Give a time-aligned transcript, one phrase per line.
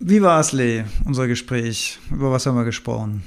[0.00, 1.98] Wie war es, Lee, unser Gespräch?
[2.12, 3.24] Über was haben wir gesprochen?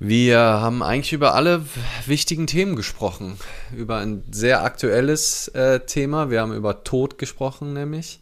[0.00, 1.64] Wir haben eigentlich über alle
[2.06, 3.38] wichtigen Themen gesprochen.
[3.76, 6.28] Über ein sehr aktuelles äh, Thema.
[6.28, 8.18] Wir haben über Tod gesprochen, nämlich.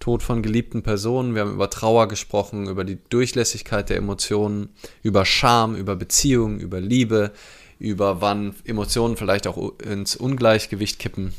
[0.00, 1.36] Tod von geliebten Personen.
[1.36, 4.70] Wir haben über Trauer gesprochen, über die Durchlässigkeit der Emotionen,
[5.04, 7.30] über Scham, über Beziehungen, über Liebe,
[7.78, 11.32] über wann Emotionen vielleicht auch ins Ungleichgewicht kippen.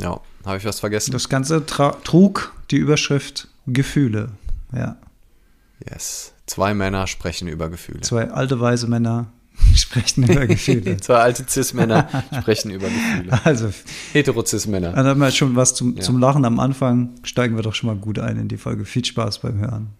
[0.00, 1.12] Ja, habe ich was vergessen?
[1.12, 4.30] Das Ganze trug die Überschrift Gefühle.
[4.72, 4.96] Ja.
[5.88, 6.32] Yes.
[6.46, 8.00] Zwei Männer sprechen über Gefühle.
[8.00, 9.32] Zwei alte weise Männer
[9.74, 10.96] sprechen über Gefühle.
[11.00, 12.08] Zwei alte Cis-Männer
[12.40, 13.38] sprechen über Gefühle.
[13.44, 13.70] Also
[14.12, 14.92] Hetero-Cis-Männer.
[14.92, 16.02] Dann haben wir schon was zum, ja.
[16.02, 17.10] zum Lachen am Anfang.
[17.22, 18.84] Steigen wir doch schon mal gut ein in die Folge.
[18.84, 19.90] Viel Spaß beim Hören.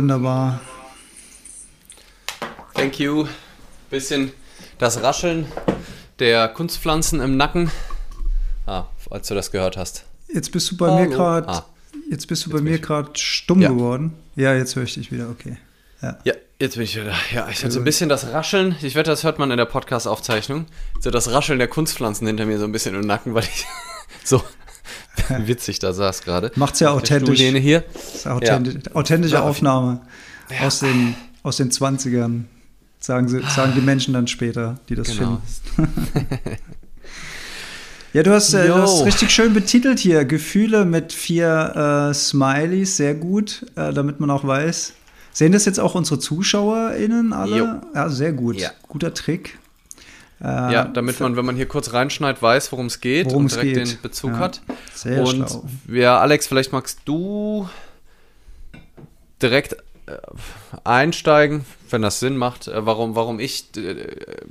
[0.00, 0.60] Wunderbar.
[2.72, 3.26] Thank you.
[3.90, 4.32] Bisschen
[4.78, 5.44] das Rascheln
[6.18, 7.70] der Kunstpflanzen im Nacken.
[8.64, 10.06] Ah, als du das gehört hast.
[10.32, 11.00] Jetzt bist du bei Hallo.
[11.00, 11.48] mir gerade.
[11.48, 11.66] Ah,
[12.10, 13.68] jetzt bist du jetzt bei mir gerade stumm ja.
[13.68, 14.14] geworden.
[14.36, 15.28] Ja, jetzt höre ich dich wieder.
[15.28, 15.58] Okay.
[16.00, 16.16] Ja.
[16.24, 16.32] ja.
[16.58, 17.12] Jetzt bin ich wieder.
[17.34, 18.76] Ja, ich hatte so ein bisschen das Rascheln.
[18.80, 20.64] Ich wette, das hört man in der Podcast-Aufzeichnung.
[21.00, 23.66] So das Rascheln der Kunstpflanzen hinter mir so ein bisschen im Nacken, weil ich
[24.24, 24.42] so
[25.46, 26.52] witzig da saß gerade.
[26.56, 27.40] Macht's ja authentisch.
[27.40, 27.84] hier.
[28.14, 28.94] ist authentisch, ja.
[28.94, 30.00] authentische Aufnahme
[30.50, 30.66] ja.
[30.66, 32.42] aus, den, aus den 20ern.
[33.02, 35.40] Sagen, sie, sagen die Menschen dann später, die das genau.
[35.74, 35.88] finden.
[38.12, 40.26] ja, du hast, äh, du hast richtig schön betitelt hier.
[40.26, 44.92] Gefühle mit vier äh, Smileys, sehr gut, äh, damit man auch weiß.
[45.32, 47.56] Sehen das jetzt auch unsere ZuschauerInnen alle?
[47.56, 47.66] Jo.
[47.94, 48.56] Ja, sehr gut.
[48.56, 48.70] Ja.
[48.88, 49.58] Guter Trick.
[50.42, 53.74] Äh, ja, damit man, wenn man hier kurz reinschneidet, weiß, worum es geht und direkt
[53.74, 53.76] geht.
[53.76, 54.38] den Bezug ja.
[54.38, 54.62] hat.
[54.94, 55.64] Sehr und schlau.
[55.88, 57.68] ja, Alex, vielleicht magst du
[59.42, 59.74] direkt
[60.06, 60.16] äh,
[60.82, 63.66] einsteigen, wenn das Sinn macht, äh, warum, warum ich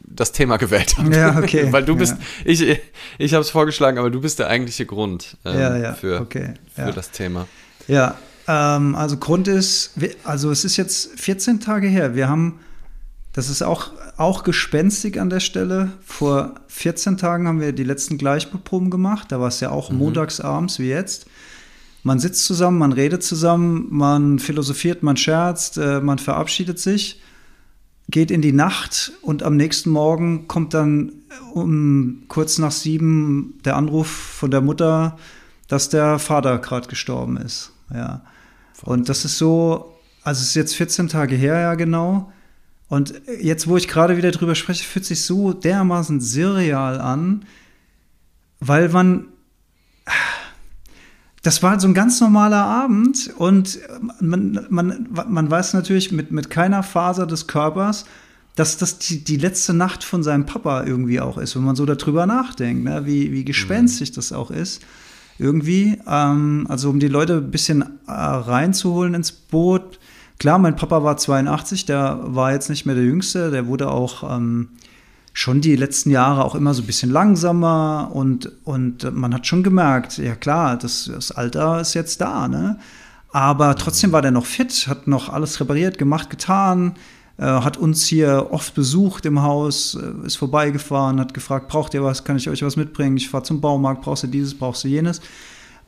[0.05, 1.15] das Thema gewählt habe.
[1.15, 1.67] Ja, okay.
[1.71, 2.23] Weil du bist, ja.
[2.45, 2.79] ich,
[3.17, 5.93] ich habe es vorgeschlagen, aber du bist der eigentliche Grund ähm, ja, ja.
[5.93, 6.53] für, okay.
[6.75, 7.47] für das Thema.
[7.87, 8.15] Ja,
[8.47, 12.13] ähm, also Grund ist, also es ist jetzt 14 Tage her.
[12.13, 12.59] Wir haben
[13.33, 15.91] das ist auch, auch gespenstig an der Stelle.
[16.03, 19.31] Vor 14 Tagen haben wir die letzten Gleichbeproben gemacht.
[19.31, 19.99] Da war es ja auch mhm.
[19.99, 21.27] montags abends wie jetzt.
[22.03, 27.21] Man sitzt zusammen, man redet zusammen, man philosophiert, man scherzt, äh, man verabschiedet sich,
[28.09, 31.11] geht in die Nacht und am nächsten Morgen kommt dann
[31.53, 35.17] um kurz nach sieben der Anruf von der Mutter,
[35.67, 37.73] dass der Vater gerade gestorben ist.
[37.93, 38.23] Ja.
[38.83, 39.93] Und das ist so,
[40.23, 42.31] also es ist jetzt 14 Tage her, ja genau.
[42.89, 47.45] Und jetzt, wo ich gerade wieder drüber spreche, fühlt sich so dermaßen surreal an,
[48.59, 49.25] weil man.
[51.41, 53.79] Das war so ein ganz normaler Abend und
[54.19, 58.05] man, man, man weiß natürlich mit, mit keiner Faser des Körpers,
[58.55, 61.85] dass das die, die letzte Nacht von seinem Papa irgendwie auch ist, wenn man so
[61.85, 63.05] darüber nachdenkt, ne?
[63.05, 64.15] wie, wie gespenstig mhm.
[64.15, 64.81] das auch ist.
[65.37, 69.98] Irgendwie, ähm, also um die Leute ein bisschen äh, reinzuholen ins Boot,
[70.39, 74.23] Klar, mein Papa war 82, der war jetzt nicht mehr der Jüngste, der wurde auch
[74.23, 74.69] ähm,
[75.33, 79.63] schon die letzten Jahre auch immer so ein bisschen langsamer und, und man hat schon
[79.63, 82.79] gemerkt, ja klar, das, das Alter ist jetzt da, ne?
[83.31, 86.95] Aber trotzdem war der noch fit, hat noch alles repariert, gemacht, getan,
[87.37, 92.03] äh, hat uns hier oft besucht im Haus, äh, ist vorbeigefahren, hat gefragt, braucht ihr
[92.03, 93.17] was, kann ich euch was mitbringen?
[93.17, 95.19] Ich fahre zum Baumarkt, brauchst du dieses, brauchst du jenes?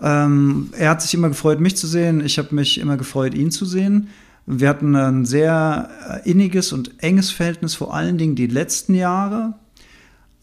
[0.02, 3.50] Ähm, er hat sich immer gefreut, mich zu sehen, ich habe mich immer gefreut, ihn
[3.50, 4.10] zu sehen.
[4.54, 9.54] Wir hatten ein sehr äh, inniges und enges Verhältnis, vor allen Dingen die letzten Jahre.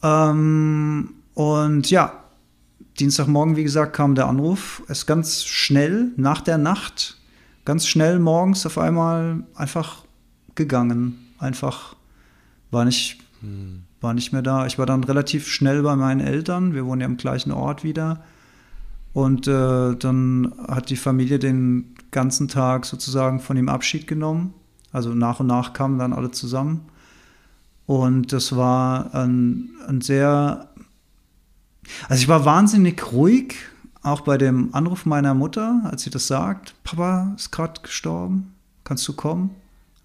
[0.03, 2.25] Ähm, und ja,
[2.99, 4.83] Dienstagmorgen, wie gesagt, kam der Anruf.
[4.89, 7.19] Es ganz schnell, nach der Nacht,
[7.67, 10.05] ganz schnell morgens auf einmal einfach
[10.55, 11.19] gegangen.
[11.39, 11.95] Einfach
[12.71, 13.83] war nicht, hm.
[14.01, 14.65] war nicht mehr da.
[14.65, 16.73] Ich war dann relativ schnell bei meinen Eltern.
[16.73, 18.25] Wir wohnen ja im gleichen Ort wieder.
[19.13, 24.55] Und äh, dann hat die Familie den ganzen Tag sozusagen von ihm Abschied genommen.
[24.93, 26.87] Also nach und nach kamen dann alle zusammen.
[27.87, 30.69] Und das war ein, ein sehr,
[32.09, 33.55] also ich war wahnsinnig ruhig,
[34.03, 39.07] auch bei dem Anruf meiner Mutter, als sie das sagt, Papa ist gerade gestorben, kannst
[39.09, 39.51] du kommen?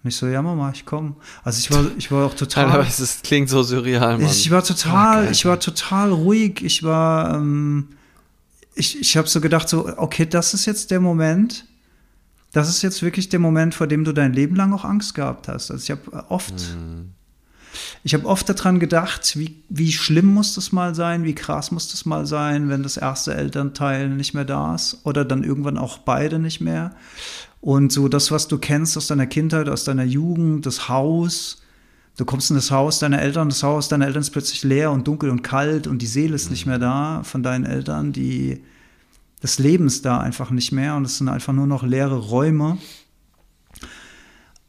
[0.02, 1.14] Und ich so, ja Mama, ich komme.
[1.42, 2.70] Also ich war, ich war auch total.
[2.70, 4.26] Aber es klingt so surreal, Mann.
[4.26, 6.62] Ich war total, oh, ich war total ruhig.
[6.62, 7.88] Ich war, ähm,
[8.74, 11.64] ich, ich habe so gedacht, so, okay, das ist jetzt der Moment,
[12.54, 15.48] das ist jetzt wirklich der Moment, vor dem du dein Leben lang auch Angst gehabt
[15.48, 15.72] hast.
[15.72, 17.10] Also ich habe oft, mhm.
[18.04, 21.90] ich habe oft daran gedacht, wie, wie schlimm muss das mal sein, wie krass muss
[21.90, 25.98] das mal sein, wenn das erste Elternteil nicht mehr da ist oder dann irgendwann auch
[25.98, 26.94] beide nicht mehr.
[27.60, 31.60] Und so das, was du kennst aus deiner Kindheit, aus deiner Jugend, das Haus,
[32.16, 35.08] du kommst in das Haus deiner Eltern, das Haus deiner Eltern ist plötzlich leer und
[35.08, 38.62] dunkel und kalt und die Seele ist nicht mehr da von deinen Eltern, die
[39.44, 42.78] des Lebens da einfach nicht mehr und es sind einfach nur noch leere Räume.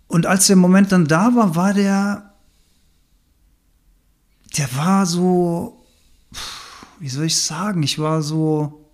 [0.07, 2.33] Und als der Moment dann da war, war der,
[4.57, 5.81] der war so,
[6.99, 8.85] wie soll ich sagen, ich war so,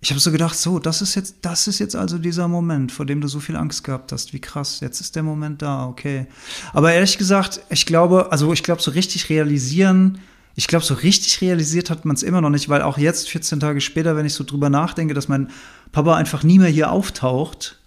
[0.00, 3.04] ich habe so gedacht, so, das ist jetzt, das ist jetzt also dieser Moment, vor
[3.04, 4.32] dem du so viel Angst gehabt hast.
[4.32, 6.26] Wie krass, jetzt ist der Moment da, okay.
[6.72, 10.20] Aber ehrlich gesagt, ich glaube, also ich glaube, so richtig realisieren,
[10.56, 13.60] ich glaube, so richtig realisiert hat man es immer noch nicht, weil auch jetzt, 14
[13.60, 15.50] Tage später, wenn ich so drüber nachdenke, dass mein
[15.92, 17.78] Papa einfach nie mehr hier auftaucht,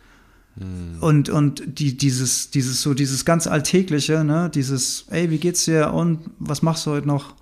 [0.57, 0.97] hm.
[1.01, 5.93] und, und die, dieses, dieses, so dieses ganz Alltägliche, ne, dieses, ey, wie geht's dir
[5.93, 7.35] und was machst du heute noch?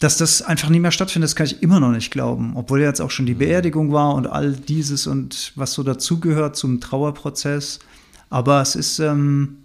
[0.00, 2.52] dass das einfach nie mehr stattfindet, das kann ich immer noch nicht glauben.
[2.56, 3.40] Obwohl jetzt auch schon die mhm.
[3.40, 7.80] Beerdigung war und all dieses und was so dazugehört zum Trauerprozess.
[8.30, 9.58] Aber es ist, ähm,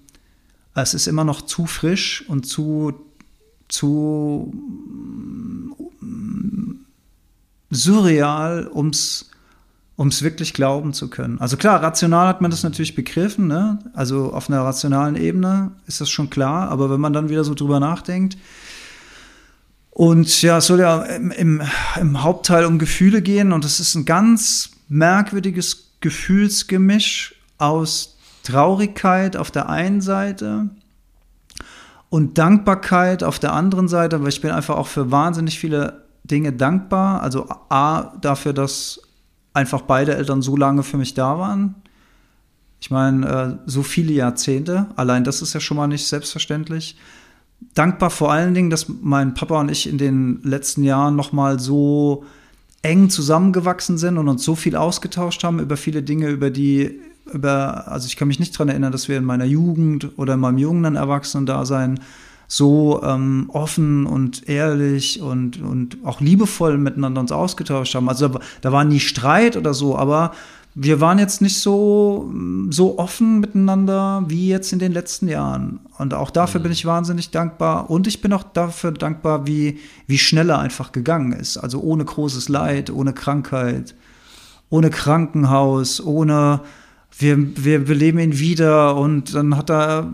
[0.76, 2.94] es ist immer noch zu frisch und zu,
[3.68, 4.52] zu
[6.02, 6.74] mm,
[7.72, 9.32] surreal, um es
[9.98, 11.40] wirklich glauben zu können.
[11.40, 13.80] Also klar, rational hat man das natürlich begriffen, ne?
[13.94, 17.54] also auf einer rationalen Ebene ist das schon klar, aber wenn man dann wieder so
[17.54, 18.38] drüber nachdenkt,
[19.92, 21.62] und ja, es soll ja im, im,
[21.98, 29.52] im Hauptteil um Gefühle gehen und es ist ein ganz merkwürdiges Gefühlsgemisch aus Traurigkeit auf
[29.52, 30.70] der einen Seite
[32.10, 36.54] und Dankbarkeit auf der anderen Seite, weil ich bin einfach auch für wahnsinnig viele Dinge
[36.54, 37.22] dankbar.
[37.22, 39.02] Also A, dafür, dass
[39.54, 41.76] einfach beide Eltern so lange für mich da waren.
[42.80, 46.98] Ich meine, äh, so viele Jahrzehnte, allein das ist ja schon mal nicht selbstverständlich
[47.74, 51.60] dankbar vor allen Dingen, dass mein Papa und ich in den letzten Jahren noch mal
[51.60, 52.26] so
[52.82, 57.02] eng zusammengewachsen sind und uns so viel ausgetauscht haben über viele Dinge, über die
[57.36, 60.40] über also ich kann mich nicht daran erinnern, dass wir in meiner Jugend oder in
[60.40, 62.00] meinem jungen Erwachsenen-Dasein
[62.48, 68.10] so ähm, offen und ehrlich und, und auch liebevoll miteinander uns ausgetauscht haben.
[68.10, 70.32] Also da, da war nie Streit oder so, aber
[70.78, 72.30] wir waren jetzt nicht so,
[72.70, 75.80] so offen miteinander wie jetzt in den letzten Jahren.
[75.98, 76.64] Und auch dafür mhm.
[76.64, 77.90] bin ich wahnsinnig dankbar.
[77.90, 81.56] Und ich bin auch dafür dankbar, wie, wie schnell er einfach gegangen ist.
[81.56, 83.96] Also ohne großes Leid, ohne Krankheit,
[84.70, 86.60] ohne Krankenhaus, ohne
[87.18, 90.14] wir, wir beleben ihn wieder und dann hat er,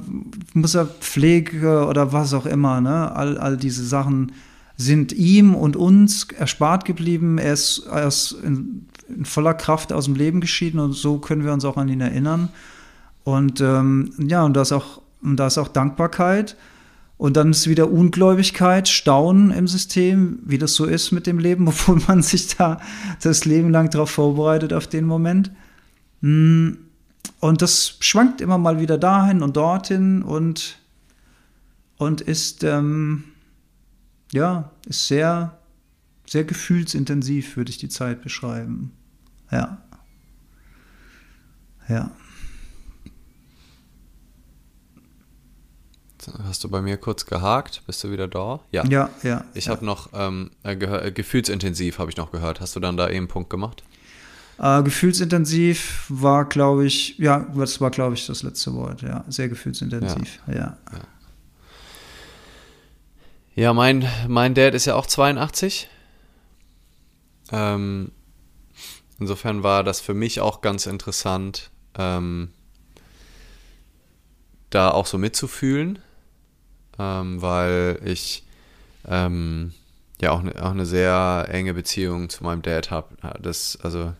[0.53, 3.15] muss er Pflege oder was auch immer, ne?
[3.15, 4.31] All, all diese Sachen
[4.77, 7.37] sind ihm und uns erspart geblieben.
[7.37, 11.43] Er ist, er ist in, in, voller Kraft aus dem Leben geschieden und so können
[11.43, 12.49] wir uns auch an ihn erinnern.
[13.23, 16.55] Und ähm, ja, und da ist auch, und da ist auch Dankbarkeit.
[17.17, 21.67] Und dann ist wieder Ungläubigkeit, Staunen im System, wie das so ist mit dem Leben,
[21.67, 22.79] obwohl man sich da
[23.21, 25.51] das Leben lang darauf vorbereitet, auf den Moment.
[26.21, 26.77] Hm,
[27.39, 30.77] und das schwankt immer mal wieder dahin und dorthin und,
[31.97, 33.25] und ist, ähm,
[34.31, 35.57] ja, ist sehr,
[36.27, 38.91] sehr gefühlsintensiv, würde ich die Zeit beschreiben.
[39.51, 39.81] Ja.
[41.89, 42.11] Ja.
[46.43, 47.81] hast du bei mir kurz gehakt.
[47.87, 48.59] Bist du wieder da?
[48.71, 48.85] Ja.
[48.85, 49.43] Ja, ja.
[49.53, 49.71] Ich ja.
[49.71, 52.61] habe noch ähm, äh, äh, gefühlsintensiv habe ich noch gehört.
[52.61, 53.83] Hast du dann da eben einen Punkt gemacht?
[54.59, 59.01] Äh, gefühlsintensiv war, glaube ich, ja, das war, glaube ich, das letzte Wort.
[59.01, 60.39] Ja, sehr gefühlsintensiv.
[60.47, 60.53] Ja.
[60.53, 60.77] ja.
[63.55, 63.73] ja.
[63.73, 65.89] Mein, mein Dad ist ja auch 82.
[67.51, 68.11] Ähm,
[69.19, 72.51] insofern war das für mich auch ganz interessant, ähm,
[74.69, 75.99] da auch so mitzufühlen,
[76.97, 78.45] ähm, weil ich
[79.05, 79.73] ähm,
[80.21, 83.15] ja auch, ne, auch eine sehr enge Beziehung zu meinem Dad habe.
[83.41, 84.13] Das, also,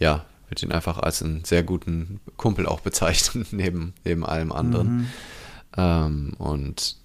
[0.00, 4.96] ja, würde ihn einfach als einen sehr guten Kumpel auch bezeichnen, neben, neben allem anderen.
[4.96, 5.06] Mhm.
[5.76, 6.96] Ähm, und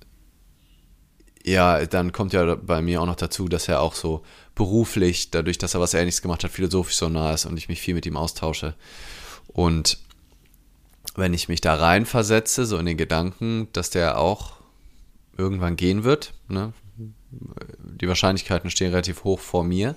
[1.44, 4.24] ja, dann kommt ja bei mir auch noch dazu, dass er auch so
[4.56, 7.82] beruflich, dadurch, dass er was Ähnliches gemacht hat, philosophisch so nah ist und ich mich
[7.82, 8.74] viel mit ihm austausche.
[9.48, 10.00] Und
[11.16, 14.54] wenn ich mich da reinversetze, so in den Gedanken, dass der auch
[15.38, 16.74] irgendwann gehen wird, ne?
[17.30, 19.96] die Wahrscheinlichkeiten stehen relativ hoch vor mir,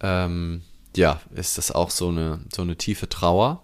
[0.00, 0.62] ähm,
[0.96, 3.62] ja, ist das auch so eine, so eine tiefe Trauer.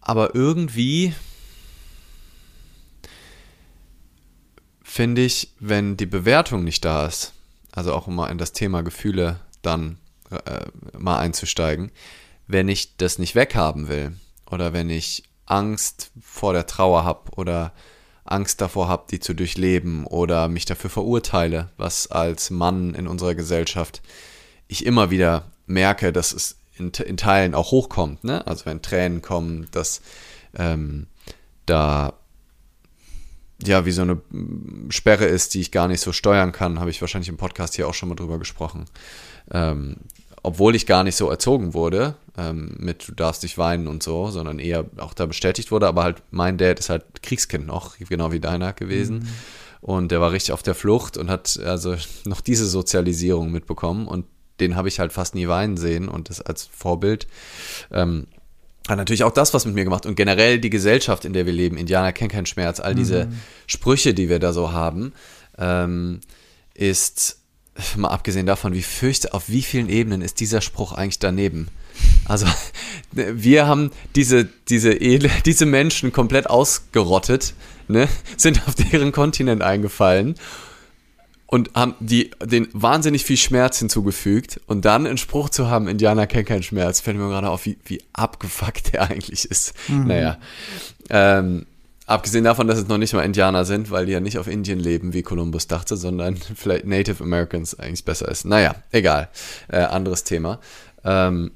[0.00, 1.14] Aber irgendwie
[4.82, 7.32] finde ich, wenn die Bewertung nicht da ist,
[7.72, 9.98] also auch um mal in das Thema Gefühle dann
[10.30, 10.66] äh,
[10.98, 11.92] mal einzusteigen,
[12.46, 14.16] wenn ich das nicht weghaben will
[14.50, 17.72] oder wenn ich Angst vor der Trauer habe oder
[18.24, 23.34] Angst davor habe, die zu durchleben oder mich dafür verurteile, was als Mann in unserer
[23.34, 24.02] Gesellschaft
[24.70, 28.24] ich immer wieder merke, dass es in, in Teilen auch hochkommt.
[28.24, 28.46] Ne?
[28.46, 30.00] Also wenn Tränen kommen, dass
[30.54, 31.06] ähm,
[31.66, 32.14] da
[33.62, 34.22] ja, wie so eine
[34.88, 37.86] Sperre ist, die ich gar nicht so steuern kann, habe ich wahrscheinlich im Podcast hier
[37.88, 38.86] auch schon mal drüber gesprochen.
[39.50, 39.96] Ähm,
[40.42, 44.30] obwohl ich gar nicht so erzogen wurde, ähm, mit du darfst nicht weinen und so,
[44.30, 48.32] sondern eher auch da bestätigt wurde, aber halt mein Dad ist halt Kriegskind noch, genau
[48.32, 49.18] wie deiner gewesen.
[49.18, 49.28] Mhm.
[49.82, 54.24] Und der war richtig auf der Flucht und hat also noch diese Sozialisierung mitbekommen und
[54.60, 57.26] den habe ich halt fast nie weinen sehen und das als Vorbild.
[57.90, 58.26] Ähm,
[58.88, 61.52] hat natürlich auch das was mit mir gemacht und generell die Gesellschaft, in der wir
[61.52, 61.76] leben.
[61.76, 62.80] Indianer kennen keinen Schmerz.
[62.80, 63.40] All diese mhm.
[63.66, 65.12] Sprüche, die wir da so haben,
[65.58, 66.20] ähm,
[66.74, 67.38] ist
[67.96, 71.68] mal abgesehen davon, wie fürchte, auf wie vielen Ebenen ist dieser Spruch eigentlich daneben?
[72.24, 72.46] Also
[73.12, 77.54] wir haben diese, diese, diese Menschen komplett ausgerottet,
[77.88, 78.08] ne?
[78.36, 80.34] sind auf deren Kontinent eingefallen
[81.50, 86.28] und haben die, den wahnsinnig viel Schmerz hinzugefügt und dann einen Spruch zu haben, Indianer
[86.28, 89.74] kennen keinen Schmerz, fällt mir gerade auf, wie, wie abgefuckt der eigentlich ist.
[89.88, 90.06] Mhm.
[90.06, 90.38] Naja.
[91.08, 91.66] Ähm,
[92.06, 94.78] abgesehen davon, dass es noch nicht mal Indianer sind, weil die ja nicht auf Indien
[94.78, 98.44] leben, wie Columbus dachte, sondern vielleicht Native Americans eigentlich besser ist.
[98.44, 99.28] Naja, egal.
[99.66, 100.60] Äh, anderes Thema.
[101.02, 101.50] Ähm,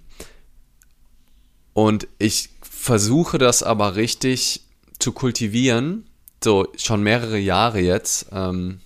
[1.73, 4.63] und ich versuche das aber richtig
[4.99, 6.07] zu kultivieren,
[6.43, 8.27] so schon mehrere Jahre jetzt.
[8.33, 8.81] Ähm,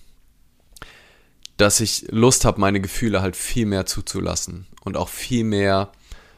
[1.59, 5.91] dass ich Lust habe, meine Gefühle halt viel mehr zuzulassen und auch viel mehr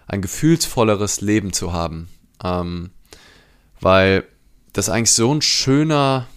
[0.07, 2.09] ein gefühlsvolleres Leben zu haben.
[2.43, 2.89] Ähm,
[3.79, 4.23] weil
[4.73, 6.27] das eigentlich so ein schöner,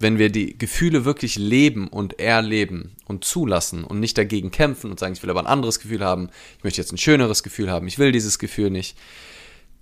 [0.00, 4.98] wenn wir die Gefühle wirklich leben und erleben und zulassen und nicht dagegen kämpfen und
[4.98, 7.86] sagen, ich will aber ein anderes Gefühl haben, ich möchte jetzt ein schöneres Gefühl haben,
[7.86, 8.98] ich will dieses Gefühl nicht,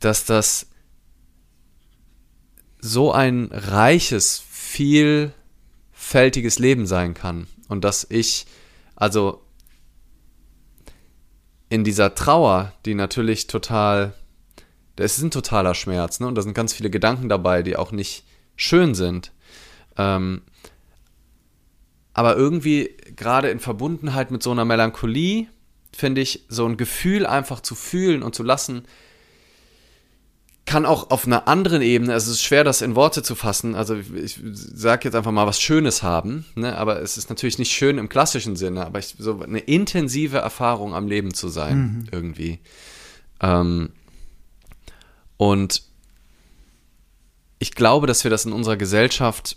[0.01, 0.67] dass das
[2.79, 8.47] so ein reiches, vielfältiges Leben sein kann und dass ich,
[8.97, 9.43] also
[11.69, 14.13] in dieser Trauer, die natürlich total,
[14.97, 16.27] es ist ein totaler Schmerz, ne?
[16.27, 18.25] Und da sind ganz viele Gedanken dabei, die auch nicht
[18.57, 19.33] schön sind.
[19.97, 20.43] Ähm,
[22.13, 25.47] aber irgendwie gerade in Verbundenheit mit so einer Melancholie,
[25.97, 28.85] finde ich, so ein Gefühl einfach zu fühlen und zu lassen,
[30.71, 33.75] kann auch auf einer anderen Ebene, also es ist schwer, das in Worte zu fassen,
[33.75, 36.79] also ich sage jetzt einfach mal was Schönes haben, ne?
[36.79, 40.95] aber es ist natürlich nicht schön im klassischen Sinne, aber ich, so eine intensive Erfahrung
[40.95, 42.07] am Leben zu sein, mhm.
[42.13, 42.61] irgendwie.
[43.41, 43.91] Ähm,
[45.39, 45.83] und
[47.59, 49.57] ich glaube, dass wir das in unserer Gesellschaft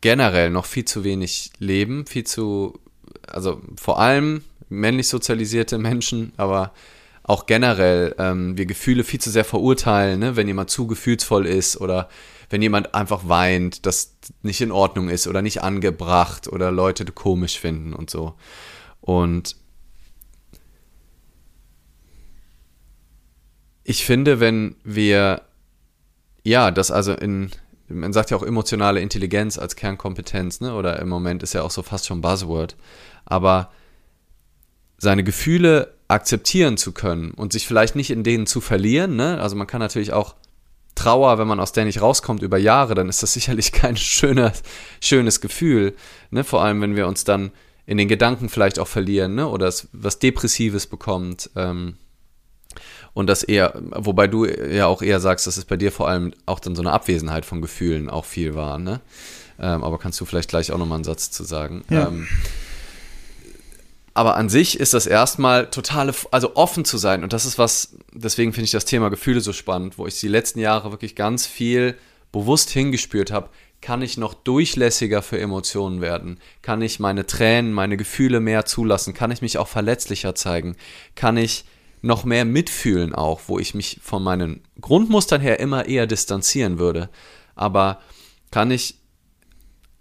[0.00, 2.80] generell noch viel zu wenig leben, viel zu,
[3.26, 6.72] also vor allem männlich sozialisierte Menschen, aber
[7.24, 10.36] auch generell ähm, wir Gefühle viel zu sehr verurteilen, ne?
[10.36, 12.08] wenn jemand zu gefühlsvoll ist oder
[12.50, 17.58] wenn jemand einfach weint, das nicht in Ordnung ist oder nicht angebracht oder Leute komisch
[17.58, 18.34] finden und so.
[19.00, 19.56] Und
[23.84, 25.42] ich finde, wenn wir,
[26.44, 27.50] ja, das also in,
[27.88, 30.74] man sagt ja auch emotionale Intelligenz als Kernkompetenz, ne?
[30.74, 32.76] oder im Moment ist ja auch so fast schon Buzzword,
[33.24, 33.70] aber
[34.98, 39.16] seine Gefühle akzeptieren zu können und sich vielleicht nicht in denen zu verlieren.
[39.16, 39.40] Ne?
[39.40, 40.34] Also man kann natürlich auch
[40.94, 44.52] Trauer, wenn man aus der nicht rauskommt über Jahre, dann ist das sicherlich kein schöner,
[45.00, 45.94] schönes Gefühl.
[46.30, 46.44] Ne?
[46.44, 47.50] Vor allem, wenn wir uns dann
[47.86, 49.48] in den Gedanken vielleicht auch verlieren ne?
[49.48, 51.50] oder es was Depressives bekommt.
[51.56, 51.96] Ähm,
[53.14, 56.32] und das eher, wobei du ja auch eher sagst, dass es bei dir vor allem
[56.46, 59.00] auch dann so eine Abwesenheit von Gefühlen auch viel war, ne?
[59.58, 61.84] Ähm, aber kannst du vielleicht gleich auch nochmal einen Satz zu sagen?
[61.90, 62.08] Ja.
[62.08, 62.26] Ähm,
[64.14, 67.22] aber an sich ist das erstmal totale, also offen zu sein.
[67.22, 70.28] Und das ist was, deswegen finde ich das Thema Gefühle so spannend, wo ich die
[70.28, 71.96] letzten Jahre wirklich ganz viel
[72.30, 73.48] bewusst hingespürt habe.
[73.80, 76.38] Kann ich noch durchlässiger für Emotionen werden?
[76.60, 79.14] Kann ich meine Tränen, meine Gefühle mehr zulassen?
[79.14, 80.76] Kann ich mich auch verletzlicher zeigen?
[81.14, 81.64] Kann ich
[82.02, 87.08] noch mehr mitfühlen auch, wo ich mich von meinen Grundmustern her immer eher distanzieren würde?
[87.54, 88.00] Aber
[88.50, 88.98] kann ich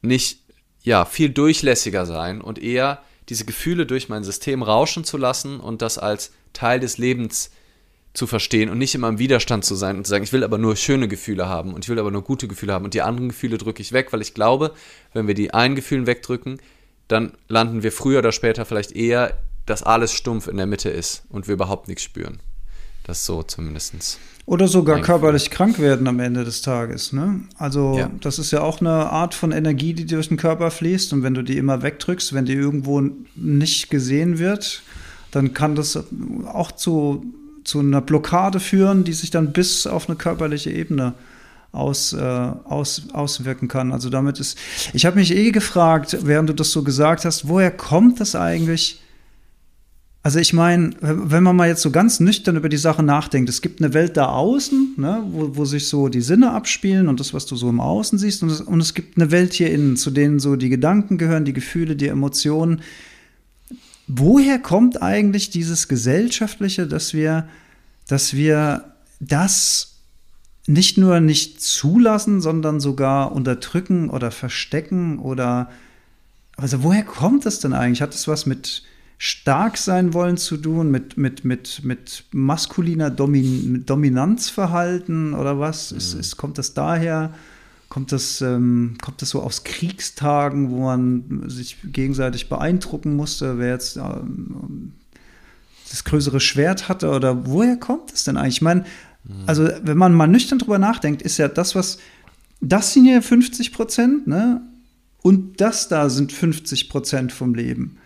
[0.01, 0.41] nicht,
[0.83, 5.81] ja, viel durchlässiger sein und eher diese Gefühle durch mein System rauschen zu lassen und
[5.81, 7.51] das als Teil des Lebens
[8.13, 10.57] zu verstehen und nicht immer im Widerstand zu sein und zu sagen, ich will aber
[10.57, 13.29] nur schöne Gefühle haben und ich will aber nur gute Gefühle haben und die anderen
[13.29, 14.73] Gefühle drücke ich weg, weil ich glaube,
[15.13, 16.59] wenn wir die einen Gefühlen wegdrücken,
[17.07, 21.23] dann landen wir früher oder später vielleicht eher, dass alles stumpf in der Mitte ist
[21.29, 22.39] und wir überhaupt nichts spüren.
[23.11, 24.19] Das so zumindestens.
[24.45, 27.11] Oder sogar körperlich krank werden am Ende des Tages.
[27.11, 27.41] Ne?
[27.57, 28.09] Also ja.
[28.21, 31.11] das ist ja auch eine Art von Energie, die durch den Körper fließt.
[31.11, 33.01] Und wenn du die immer wegdrückst, wenn die irgendwo
[33.35, 34.81] nicht gesehen wird,
[35.31, 36.01] dann kann das
[36.45, 37.25] auch zu,
[37.65, 41.13] zu einer Blockade führen, die sich dann bis auf eine körperliche Ebene
[41.73, 43.91] aus, äh, aus, auswirken kann.
[43.91, 44.57] Also damit ist,
[44.93, 49.00] ich habe mich eh gefragt, während du das so gesagt hast, woher kommt das eigentlich?
[50.23, 53.61] Also ich meine, wenn man mal jetzt so ganz nüchtern über die Sache nachdenkt, es
[53.61, 57.33] gibt eine Welt da außen, ne, wo, wo sich so die Sinne abspielen und das,
[57.33, 59.97] was du so im Außen siehst, und es, und es gibt eine Welt hier innen,
[59.97, 62.81] zu denen so die Gedanken gehören, die Gefühle, die Emotionen.
[64.05, 67.47] Woher kommt eigentlich dieses Gesellschaftliche, dass wir,
[68.07, 69.95] dass wir das
[70.67, 75.71] nicht nur nicht zulassen, sondern sogar unterdrücken oder verstecken oder
[76.57, 78.03] also woher kommt das denn eigentlich?
[78.03, 78.83] Hat das was mit
[79.23, 85.91] stark sein wollen zu tun, mit, mit, mit, mit maskuliner Domin Dominanzverhalten oder was?
[85.91, 85.98] Mhm.
[86.00, 87.31] Ist, ist, kommt das daher?
[87.87, 93.74] Kommt das, ähm, kommt das so aus Kriegstagen, wo man sich gegenseitig beeindrucken musste, wer
[93.74, 94.93] jetzt ähm,
[95.91, 97.11] das größere Schwert hatte?
[97.11, 98.55] Oder woher kommt das denn eigentlich?
[98.55, 98.85] Ich meine,
[99.25, 99.43] mhm.
[99.46, 102.00] also wenn man mal nüchtern drüber nachdenkt, ist ja das, was
[102.59, 104.61] das sind ja 50 Prozent, ne?
[105.22, 107.98] Und das da sind 50 Prozent vom Leben.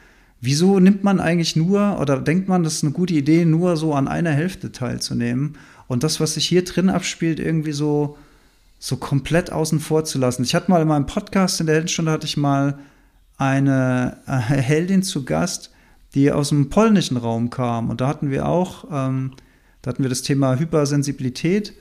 [0.45, 3.95] Wieso nimmt man eigentlich nur oder denkt man, das ist eine gute Idee, nur so
[3.95, 8.15] an einer Hälfte teilzunehmen und das, was sich hier drin abspielt, irgendwie so,
[8.77, 10.43] so komplett außen vor zu lassen?
[10.43, 12.77] Ich hatte mal in meinem Podcast in der Heldenstunde hatte ich mal
[13.37, 15.71] eine äh, Heldin zu Gast,
[16.13, 19.31] die aus dem polnischen Raum kam und da hatten wir auch, ähm,
[19.81, 21.73] da hatten wir das Thema Hypersensibilität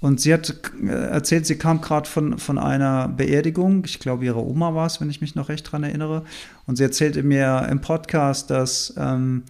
[0.00, 3.84] und sie hat äh, erzählt, sie kam gerade von, von einer Beerdigung.
[3.86, 6.24] Ich glaube, ihre Oma war es, wenn ich mich noch recht dran erinnere.
[6.66, 9.44] Und sie erzählte mir im Podcast, dass ähm,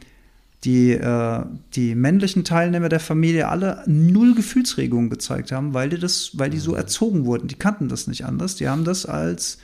[0.65, 6.31] die, äh, die männlichen Teilnehmer der Familie alle null Gefühlsregungen gezeigt haben, weil die, das,
[6.35, 6.79] weil die so mhm.
[6.79, 7.49] erzogen wurden.
[7.49, 8.57] Die kannten das nicht anders.
[8.57, 9.59] Die haben das als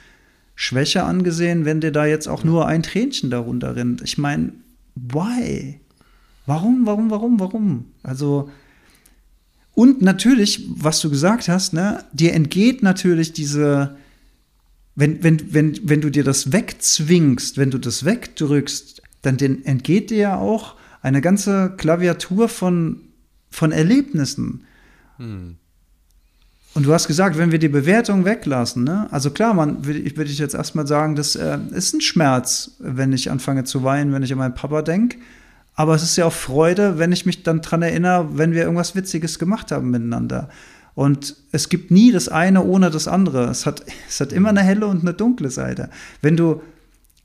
[0.57, 4.03] Schwäche angesehen, wenn dir da jetzt auch nur ein Tränchen darunter rinnt.
[4.03, 4.53] Ich meine,
[4.95, 5.81] why?
[6.47, 7.85] Warum, warum, warum, warum?
[8.03, 8.51] Also
[9.75, 13.97] und natürlich, was du gesagt hast, ne, dir entgeht natürlich diese,
[14.95, 20.19] wenn, wenn, wenn, wenn du dir das wegzwingst, wenn du das wegdrückst, dann entgeht dir
[20.19, 23.01] ja auch eine ganze Klaviatur von,
[23.51, 24.65] von Erlebnissen.
[25.17, 25.57] Hm.
[26.73, 29.09] Und du hast gesagt, wenn wir die Bewertung weglassen, ne?
[29.11, 32.77] also klar, man würde ich, würd ich jetzt erstmal sagen, das äh, ist ein Schmerz,
[32.79, 35.19] wenn ich anfange zu weinen, wenn ich an meinen Papa denke.
[35.81, 38.95] Aber es ist ja auch Freude, wenn ich mich dann dran erinnere, wenn wir irgendwas
[38.95, 40.51] Witziges gemacht haben miteinander.
[40.95, 43.47] Und es gibt nie das eine ohne das andere.
[43.47, 45.89] Es hat, es hat immer eine helle und eine dunkle Seite.
[46.21, 46.61] Wenn du,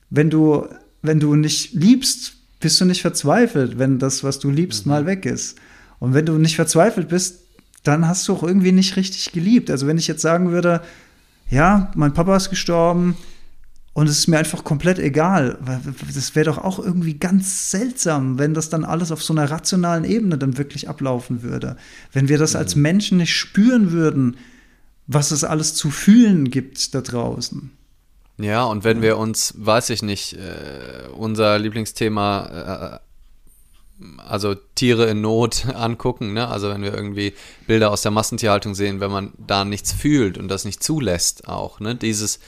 [0.10, 0.70] wenn du,
[1.02, 4.94] wenn du nicht liebst, bist du nicht verzweifelt, wenn das, was du liebst, mhm.
[4.94, 5.58] mal weg ist.
[6.00, 7.42] Und wenn du nicht verzweifelt bist,
[7.84, 9.70] dann hast du auch irgendwie nicht richtig geliebt.
[9.70, 10.80] Also wenn ich jetzt sagen würde,
[11.50, 13.18] ja, mein Papa ist gestorben,
[13.96, 15.58] und es ist mir einfach komplett egal.
[16.14, 20.04] Das wäre doch auch irgendwie ganz seltsam, wenn das dann alles auf so einer rationalen
[20.04, 21.78] Ebene dann wirklich ablaufen würde.
[22.12, 22.82] Wenn wir das als mhm.
[22.82, 24.36] Menschen nicht spüren würden,
[25.08, 27.72] was es alles zu fühlen gibt da draußen.
[28.38, 35.22] Ja, und wenn wir uns, weiß ich nicht, äh, unser Lieblingsthema, äh, also Tiere in
[35.22, 36.50] Not angucken, ne?
[36.50, 37.34] also wenn wir irgendwie
[37.66, 41.80] Bilder aus der Massentierhaltung sehen, wenn man da nichts fühlt und das nicht zulässt auch,
[41.80, 41.96] ne?
[41.96, 42.42] dieses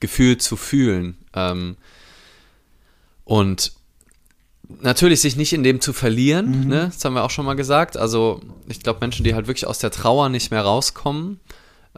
[0.00, 1.16] Gefühl zu fühlen.
[1.34, 1.76] Ähm,
[3.24, 3.72] und
[4.80, 6.68] natürlich sich nicht in dem zu verlieren, mhm.
[6.68, 6.90] ne?
[6.92, 7.96] das haben wir auch schon mal gesagt.
[7.96, 11.40] Also ich glaube, Menschen, die halt wirklich aus der Trauer nicht mehr rauskommen,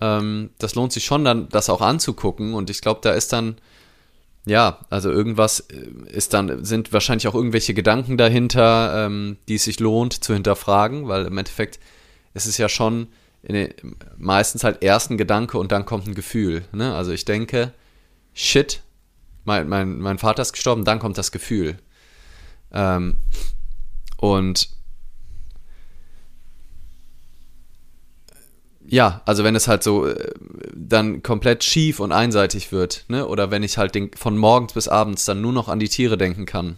[0.01, 2.55] ähm, das lohnt sich schon dann, das auch anzugucken.
[2.55, 3.57] Und ich glaube, da ist dann,
[4.47, 9.65] ja, also irgendwas äh, ist dann, sind wahrscheinlich auch irgendwelche Gedanken dahinter, ähm, die es
[9.65, 11.79] sich lohnt zu hinterfragen, weil im Endeffekt
[12.35, 13.09] ist es ja schon
[13.43, 13.73] den,
[14.19, 16.65] meistens halt erst ein Gedanke und dann kommt ein Gefühl.
[16.73, 16.95] Ne?
[16.95, 17.73] Also ich denke,
[18.39, 18.83] shit,
[19.45, 21.79] mein, mein, mein Vater ist gestorben, dann kommt das Gefühl.
[22.73, 23.17] Ähm,
[24.17, 24.71] und
[28.87, 30.33] ja, also wenn es halt so äh,
[30.75, 33.27] dann komplett schief und einseitig wird, ne?
[33.27, 36.17] Oder wenn ich halt den, von morgens bis abends dann nur noch an die Tiere
[36.17, 36.77] denken kann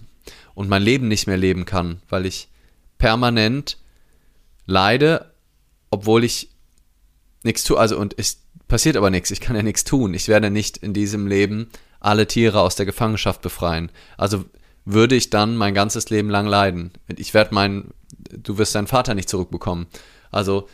[0.54, 2.48] und mein Leben nicht mehr leben kann, weil ich
[2.98, 3.76] permanent
[4.66, 5.32] leide,
[5.90, 6.50] obwohl ich
[7.42, 7.78] nichts tue.
[7.78, 8.40] Also und es
[8.70, 9.30] passiert aber nichts.
[9.30, 10.14] Ich kann ja nichts tun.
[10.14, 11.68] Ich werde nicht in diesem Leben
[12.00, 13.92] alle Tiere aus der Gefangenschaft befreien.
[14.16, 14.46] Also
[14.86, 16.92] würde ich dann mein ganzes Leben lang leiden.
[17.14, 17.92] Ich werde meinen,
[18.30, 19.86] du wirst deinen Vater nicht zurückbekommen.
[20.30, 20.68] Also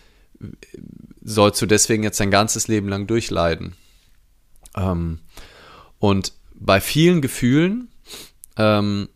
[1.23, 3.75] sollst du deswegen jetzt dein ganzes Leben lang durchleiden.
[4.77, 5.21] Ähm,
[5.99, 7.89] und bei vielen Gefühlen,
[8.57, 9.09] ähm,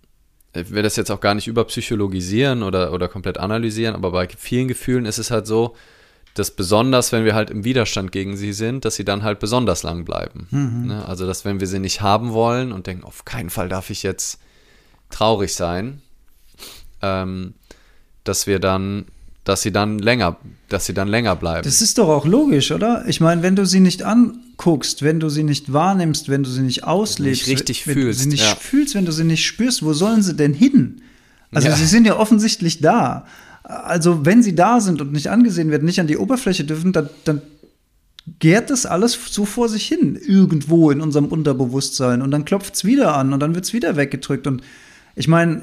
[0.55, 4.67] ich will das jetzt auch gar nicht überpsychologisieren oder, oder komplett analysieren, aber bei vielen
[4.67, 5.77] Gefühlen ist es halt so,
[6.41, 9.83] dass besonders, wenn wir halt im Widerstand gegen sie sind, dass sie dann halt besonders
[9.83, 10.49] lang bleiben.
[10.51, 10.87] Mhm.
[10.87, 11.07] Ne?
[11.07, 14.03] Also, dass wenn wir sie nicht haben wollen und denken, auf keinen Fall darf ich
[14.03, 14.39] jetzt
[15.11, 16.01] traurig sein,
[17.03, 17.53] ähm,
[18.25, 19.05] dass wir dann,
[19.45, 20.39] dass sie dann länger,
[20.71, 21.63] dass sie dann länger bleiben.
[21.63, 23.05] Das ist doch auch logisch, oder?
[23.07, 26.63] Ich meine, wenn du sie nicht anguckst, wenn du sie nicht wahrnimmst, wenn du sie
[26.63, 28.57] nicht auslebst, nicht richtig wenn fühlst, du sie nicht ja.
[28.57, 31.03] fühlst, wenn du sie nicht spürst, wo sollen sie denn hin?
[31.53, 31.77] Also ja.
[31.77, 33.27] sie sind ja offensichtlich da.
[33.63, 37.09] Also wenn sie da sind und nicht angesehen werden, nicht an die Oberfläche dürfen, dann,
[37.25, 37.43] dann
[38.39, 42.23] gärt das alles so vor sich hin, irgendwo in unserem Unterbewusstsein.
[42.23, 44.47] Und dann klopft es wieder an und dann wird es wieder weggedrückt.
[44.47, 44.63] Und
[45.17, 45.61] ich meine,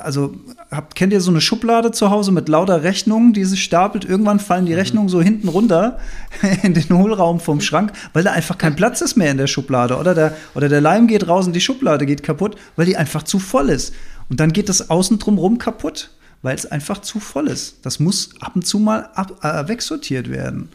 [0.00, 0.34] also
[0.70, 4.04] habt, kennt ihr so eine Schublade zu Hause mit lauter Rechnungen, die sich stapelt?
[4.04, 4.78] Irgendwann fallen die mhm.
[4.78, 5.98] Rechnungen so hinten runter
[6.62, 9.96] in den Hohlraum vom Schrank, weil da einfach kein Platz ist mehr in der Schublade.
[9.96, 13.22] Oder der, oder der Leim geht raus und die Schublade geht kaputt, weil die einfach
[13.22, 13.94] zu voll ist.
[14.28, 16.10] Und dann geht das außen drumrum kaputt,
[16.44, 17.78] weil es einfach zu voll ist.
[17.82, 20.68] Das muss ab und zu mal ab, äh, wegsortiert werden.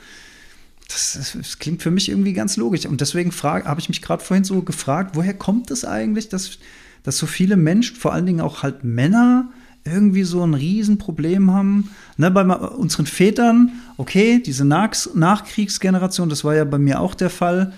[0.88, 2.86] Das, das, das, klingt für mich irgendwie ganz logisch.
[2.86, 6.58] Und deswegen habe ich mich gerade vorhin so gefragt, woher kommt es das eigentlich, dass
[7.03, 9.49] dass so viele Menschen, vor allen Dingen auch halt Männer,
[9.86, 11.89] irgendwie so ein Riesenproblem haben.
[12.17, 17.29] Ne, bei unseren Vätern, okay, diese Nach Nachkriegsgeneration, das war ja bei mir auch der
[17.29, 17.73] Fall.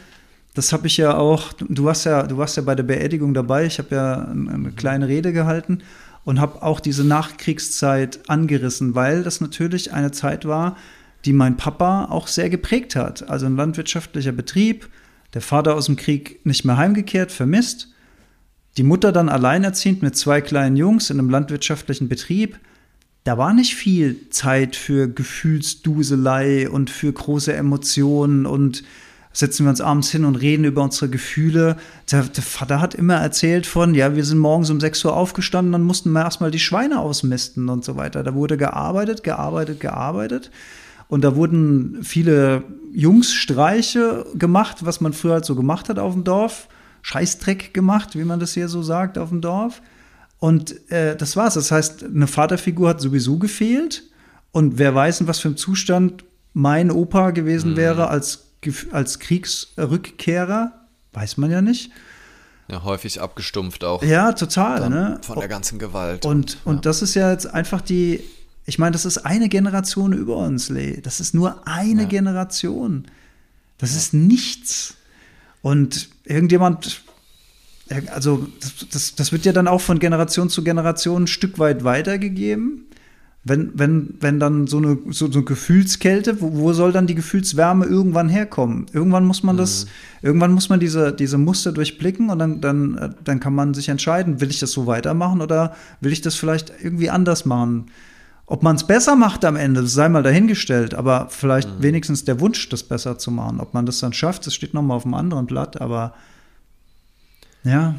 [0.53, 3.65] Das habe ich ja auch, du warst ja, du warst ja bei der Beerdigung dabei,
[3.65, 5.83] ich habe ja eine kleine Rede gehalten
[6.23, 10.77] und habe auch diese Nachkriegszeit angerissen, weil das natürlich eine Zeit war,
[11.25, 13.29] die mein Papa auch sehr geprägt hat.
[13.29, 14.89] Also ein landwirtschaftlicher Betrieb,
[15.33, 17.89] der Vater aus dem Krieg nicht mehr heimgekehrt, vermisst
[18.77, 22.57] die Mutter dann alleinerziehend mit zwei kleinen Jungs in einem landwirtschaftlichen Betrieb.
[23.23, 28.83] Da war nicht viel Zeit für Gefühlsduselei und für große Emotionen und
[29.33, 31.77] setzen wir uns abends hin und reden über unsere Gefühle.
[32.11, 35.71] Der, der, Vater hat immer erzählt von, ja, wir sind morgens um 6 Uhr aufgestanden,
[35.71, 38.23] dann mussten wir erstmal die Schweine ausmisten und so weiter.
[38.23, 40.51] Da wurde gearbeitet, gearbeitet, gearbeitet.
[41.07, 42.63] Und da wurden viele
[42.93, 46.67] Jungsstreiche gemacht, was man früher halt so gemacht hat auf dem Dorf.
[47.01, 49.81] Scheißdreck gemacht, wie man das hier so sagt auf dem Dorf.
[50.39, 51.55] Und äh, das war's.
[51.55, 54.03] Das heißt, eine Vaterfigur hat sowieso gefehlt.
[54.51, 57.77] Und wer weiß, in was für einem Zustand mein Opa gewesen mhm.
[57.77, 58.50] wäre als,
[58.91, 60.71] als Kriegsrückkehrer,
[61.13, 61.91] weiß man ja nicht.
[62.69, 64.01] Ja, häufig abgestumpft auch.
[64.01, 64.89] Ja, total.
[64.89, 65.19] Ne?
[65.23, 66.25] Von der ganzen Gewalt.
[66.25, 66.81] Und, und, ja.
[66.81, 68.23] das ist ja jetzt einfach die,
[68.65, 71.01] ich meine, das ist eine Generation über uns, Lee.
[71.01, 72.07] Das ist nur eine ja.
[72.07, 73.05] Generation.
[73.77, 74.95] Das ist nichts.
[75.61, 77.01] Und irgendjemand,
[78.13, 78.47] also
[78.91, 82.85] das, das wird ja dann auch von Generation zu Generation ein Stück weit weitergegeben.
[83.43, 87.85] Wenn, wenn, wenn dann so eine, so, so Gefühlskälte, wo, wo soll dann die Gefühlswärme
[87.85, 88.85] irgendwann herkommen?
[88.93, 90.27] Irgendwann muss man das, mhm.
[90.27, 94.41] irgendwann muss man diese, diese Muster durchblicken und dann, dann, dann kann man sich entscheiden,
[94.41, 97.89] will ich das so weitermachen oder will ich das vielleicht irgendwie anders machen?
[98.45, 101.83] Ob man es besser macht am Ende, sei mal dahingestellt, aber vielleicht mhm.
[101.83, 103.59] wenigstens der Wunsch, das besser zu machen.
[103.59, 106.13] Ob man das dann schafft, das steht nochmal auf einem anderen Blatt, aber
[107.63, 107.95] ja.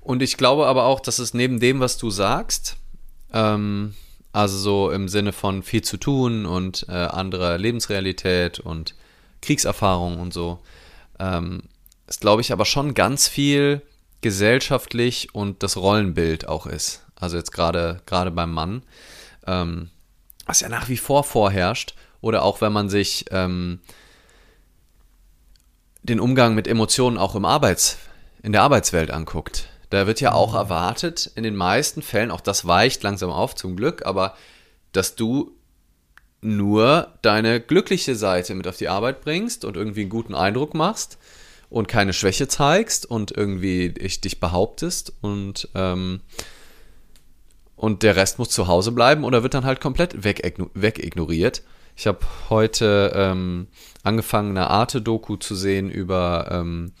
[0.00, 2.76] Und ich glaube aber auch, dass es neben dem, was du sagst,
[3.32, 3.94] ähm,
[4.32, 8.94] also so im Sinne von viel zu tun und äh, andere Lebensrealität und
[9.40, 10.60] Kriegserfahrung und so,
[11.18, 11.62] ähm,
[12.06, 13.82] ist, glaube ich, aber schon ganz viel
[14.20, 17.04] gesellschaftlich und das Rollenbild auch ist.
[17.16, 18.82] Also jetzt gerade gerade beim Mann
[19.48, 19.90] ähm,
[20.46, 23.80] was ja nach wie vor vorherrscht, oder auch wenn man sich ähm,
[26.02, 27.98] den Umgang mit Emotionen auch im Arbeits,
[28.42, 29.68] in der Arbeitswelt anguckt.
[29.90, 33.76] Da wird ja auch erwartet, in den meisten Fällen, auch das weicht langsam auf zum
[33.76, 34.34] Glück, aber
[34.92, 35.52] dass du
[36.40, 41.18] nur deine glückliche Seite mit auf die Arbeit bringst und irgendwie einen guten Eindruck machst
[41.70, 46.20] und keine Schwäche zeigst und irgendwie dich, behauptest und, ähm,
[47.76, 51.62] und der Rest muss zu Hause bleiben oder wird dann halt komplett wegignoriert.
[51.96, 53.66] Ich habe heute ähm,
[54.04, 56.92] angefangen, eine Arte-Doku zu sehen über ähm,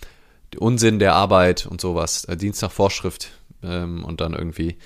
[0.58, 3.30] Unsinn der Arbeit und sowas, äh, Dienst nach Vorschrift
[3.62, 4.76] ähm, und dann irgendwie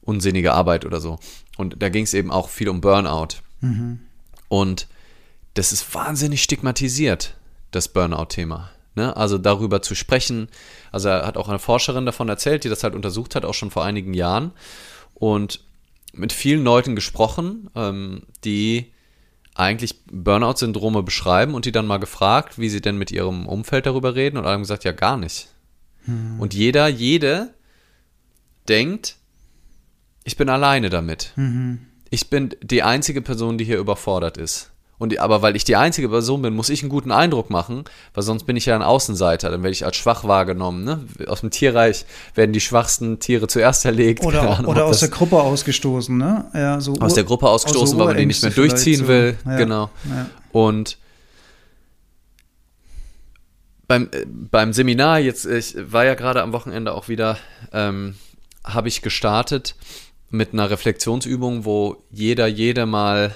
[0.00, 1.18] unsinnige Arbeit oder so.
[1.56, 3.40] Und da ging es eben auch viel um Burnout.
[3.60, 4.00] Mhm.
[4.48, 4.88] Und
[5.54, 7.34] das ist wahnsinnig stigmatisiert,
[7.70, 8.70] das Burnout-Thema.
[8.94, 9.16] Ne?
[9.16, 10.48] Also darüber zu sprechen.
[10.92, 13.70] Also er hat auch eine Forscherin davon erzählt, die das halt untersucht hat, auch schon
[13.70, 14.52] vor einigen Jahren.
[15.14, 15.60] Und
[16.12, 18.92] mit vielen Leuten gesprochen, ähm, die
[19.58, 24.14] eigentlich Burnout-Syndrome beschreiben und die dann mal gefragt, wie sie denn mit ihrem Umfeld darüber
[24.14, 25.48] reden und alle haben gesagt, ja gar nicht.
[26.04, 26.40] Hm.
[26.40, 27.52] Und jeder, jede
[28.68, 29.16] denkt,
[30.24, 31.32] ich bin alleine damit.
[31.36, 31.86] Mhm.
[32.10, 34.70] Ich bin die einzige Person, die hier überfordert ist.
[34.98, 37.84] Und, aber weil ich die einzige Person bin, muss ich einen guten Eindruck machen,
[38.14, 40.84] weil sonst bin ich ja ein Außenseiter, dann werde ich als schwach wahrgenommen.
[40.84, 41.04] Ne?
[41.28, 44.24] Aus dem Tierreich werden die schwachsten Tiere zuerst erlegt.
[44.24, 46.46] Oder, Ahnung, oder aus der Gruppe ausgestoßen, ne?
[46.52, 49.08] Ja, so aus der Gruppe ausgestoßen, so weil man die nicht mehr durchziehen so.
[49.08, 49.38] will.
[49.44, 49.90] Ja, genau.
[50.08, 50.26] Ja.
[50.50, 50.98] Und
[53.86, 57.38] beim, äh, beim Seminar, jetzt, ich war ja gerade am Wochenende auch wieder,
[57.72, 58.16] ähm,
[58.64, 59.76] habe ich gestartet
[60.30, 63.34] mit einer Reflexionsübung, wo jeder, jede mal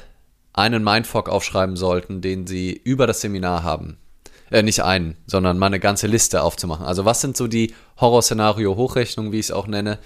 [0.53, 3.97] einen Mindfuck aufschreiben sollten, den sie über das Seminar haben.
[4.51, 6.85] Äh, nicht einen, sondern mal eine ganze Liste aufzumachen.
[6.85, 9.99] Also was sind so die Horrorszenario-Hochrechnungen, wie ich es auch nenne,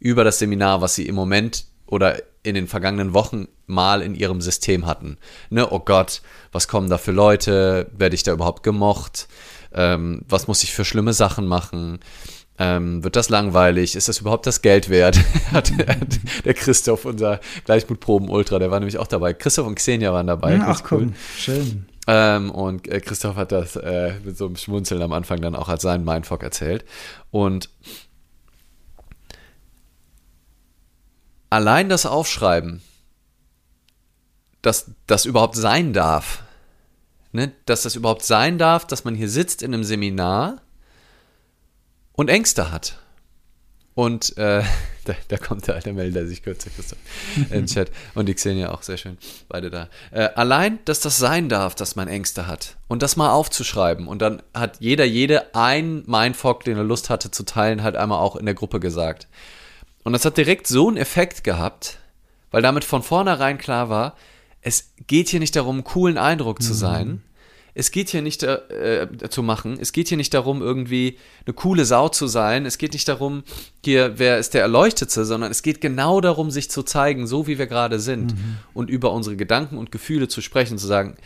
[0.00, 4.40] über das Seminar, was sie im Moment oder in den vergangenen Wochen mal in ihrem
[4.40, 5.18] System hatten.
[5.50, 7.88] Ne, oh Gott, was kommen da für Leute?
[7.96, 9.28] Werde ich da überhaupt gemocht?
[9.72, 12.00] Ähm, was muss ich für schlimme Sachen machen?
[12.64, 13.96] Ähm, wird das langweilig?
[13.96, 15.18] Ist das überhaupt das Geld wert?
[15.52, 15.72] hat,
[16.44, 19.34] der Christoph, unser Gleichmutproben Ultra, der war nämlich auch dabei.
[19.34, 20.54] Christoph und Xenia waren dabei.
[20.54, 21.12] Ja, ach cool.
[21.36, 21.86] schön.
[22.06, 25.68] Ähm, und äh, Christoph hat das äh, mit so einem Schmunzeln am Anfang dann auch
[25.68, 26.84] als seinen Mindfuck erzählt.
[27.32, 27.68] Und
[31.50, 32.80] allein das Aufschreiben,
[34.62, 36.44] dass das überhaupt sein darf,
[37.32, 37.50] ne?
[37.66, 40.60] dass das überhaupt sein darf, dass man hier sitzt in einem Seminar
[42.12, 42.98] und Ängste hat.
[43.94, 44.62] Und äh,
[45.04, 46.98] da, da, kommt der alte Melder sich kurz Christoph
[47.50, 47.90] im Chat.
[48.14, 49.88] Und die Xenia auch sehr schön, beide da.
[50.10, 52.76] Äh, allein, dass das sein darf, dass man Ängste hat.
[52.88, 54.06] Und das mal aufzuschreiben.
[54.06, 58.18] Und dann hat jeder, jede ein Mindfuck, den er Lust hatte zu teilen, halt einmal
[58.18, 59.28] auch in der Gruppe gesagt.
[60.04, 61.98] Und das hat direkt so einen Effekt gehabt,
[62.50, 64.16] weil damit von vornherein klar war,
[64.60, 66.78] es geht hier nicht darum, einen coolen Eindruck zu mhm.
[67.74, 71.84] Es geht hier nicht äh, zu machen, es geht hier nicht darum, irgendwie eine coole
[71.84, 73.44] Sau zu sein, es geht nicht darum,
[73.84, 77.58] hier, wer ist der Erleuchtete, sondern es geht genau darum, sich zu zeigen, so wie
[77.58, 78.56] wir gerade sind mhm.
[78.74, 81.16] und über unsere Gedanken und Gefühle zu sprechen, zu sagen,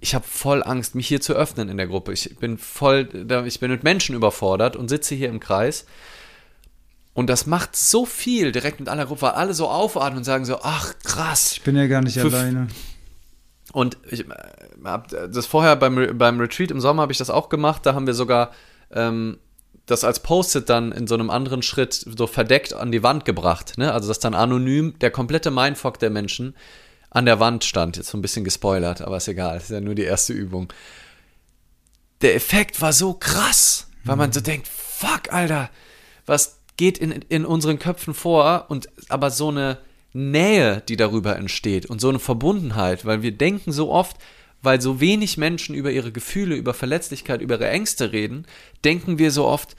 [0.00, 2.12] ich habe voll Angst, mich hier zu öffnen in der Gruppe.
[2.12, 3.08] Ich bin voll,
[3.46, 5.86] ich bin mit Menschen überfordert und sitze hier im Kreis.
[7.14, 10.44] Und das macht so viel direkt mit aller Gruppe, weil alle so aufatmen und sagen
[10.44, 11.52] so, ach krass.
[11.52, 12.68] Ich bin ja gar nicht alleine.
[13.72, 14.34] Und ich äh,
[14.84, 17.84] habe das vorher beim, beim Retreat im Sommer habe ich das auch gemacht.
[17.84, 18.52] Da haben wir sogar
[18.92, 19.38] ähm,
[19.86, 23.78] das als Post-it dann in so einem anderen Schritt so verdeckt an die Wand gebracht.
[23.78, 23.92] Ne?
[23.92, 26.54] Also dass dann anonym der komplette Mindfuck der Menschen
[27.10, 27.96] an der Wand stand.
[27.96, 29.54] Jetzt so ein bisschen gespoilert, aber ist egal.
[29.54, 30.72] Das ist ja nur die erste Übung.
[32.20, 35.70] Der Effekt war so krass, weil man so denkt, fuck, Alter,
[36.24, 38.66] was geht in, in unseren Köpfen vor?
[38.68, 39.78] Und aber so eine
[40.16, 44.16] Nähe, die darüber entsteht und so eine Verbundenheit, weil wir denken so oft,
[44.62, 48.46] weil so wenig Menschen über ihre Gefühle, über Verletzlichkeit, über ihre Ängste reden,
[48.82, 49.76] denken wir so oft,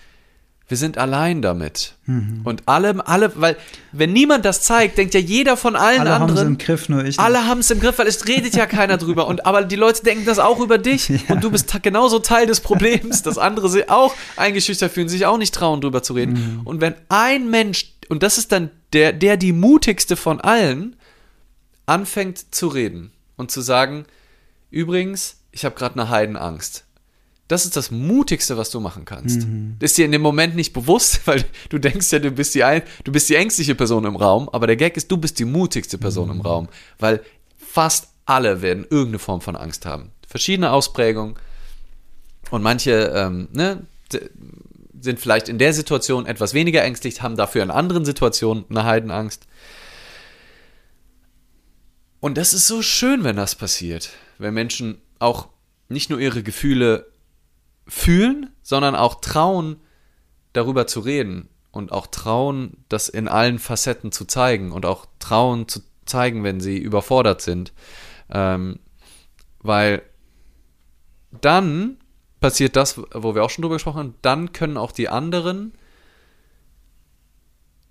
[0.67, 1.95] wir sind allein damit.
[2.05, 2.41] Mhm.
[2.43, 3.55] Und alle, alle, weil,
[3.93, 6.31] wenn niemand das zeigt, denkt ja jeder von allen alle anderen.
[6.31, 7.19] Alle haben es im Griff, nur ich.
[7.19, 9.27] Alle haben es im Griff, weil es redet ja keiner drüber.
[9.27, 11.09] Und, aber die Leute denken das auch über dich.
[11.27, 11.35] Ja.
[11.35, 15.37] Und du bist genauso Teil des Problems, dass andere sich auch eingeschüchtert fühlen, sich auch
[15.37, 16.33] nicht trauen, drüber zu reden.
[16.33, 16.61] Mhm.
[16.63, 20.95] Und wenn ein Mensch, und das ist dann der, der die mutigste von allen,
[21.85, 24.05] anfängt zu reden und zu sagen,
[24.69, 26.85] übrigens, ich habe gerade eine Heidenangst.
[27.47, 29.47] Das ist das Mutigste, was du machen kannst.
[29.47, 29.77] Mhm.
[29.79, 32.81] Ist dir in dem Moment nicht bewusst, weil du denkst ja, du bist die, ein,
[33.03, 35.97] du bist die ängstliche Person im Raum, aber der Gag ist, du bist die mutigste
[35.97, 36.35] Person mhm.
[36.35, 36.69] im Raum,
[36.99, 37.23] weil
[37.57, 40.11] fast alle werden irgendeine Form von Angst haben.
[40.27, 41.35] Verschiedene Ausprägungen
[42.51, 43.85] und manche ähm, ne,
[45.07, 49.47] sind vielleicht in der Situation etwas weniger ängstlich, haben dafür in anderen Situationen eine Heidenangst.
[52.19, 55.47] Und das ist so schön, wenn das passiert, wenn Menschen auch
[55.87, 57.11] nicht nur ihre Gefühle
[57.87, 59.77] fühlen, sondern auch trauen,
[60.53, 65.67] darüber zu reden und auch trauen, das in allen Facetten zu zeigen und auch trauen
[65.67, 67.71] zu zeigen, wenn sie überfordert sind.
[68.29, 68.79] Ähm,
[69.59, 70.01] weil
[71.31, 71.97] dann
[72.39, 75.73] passiert das, wo wir auch schon drüber gesprochen haben, dann können auch die anderen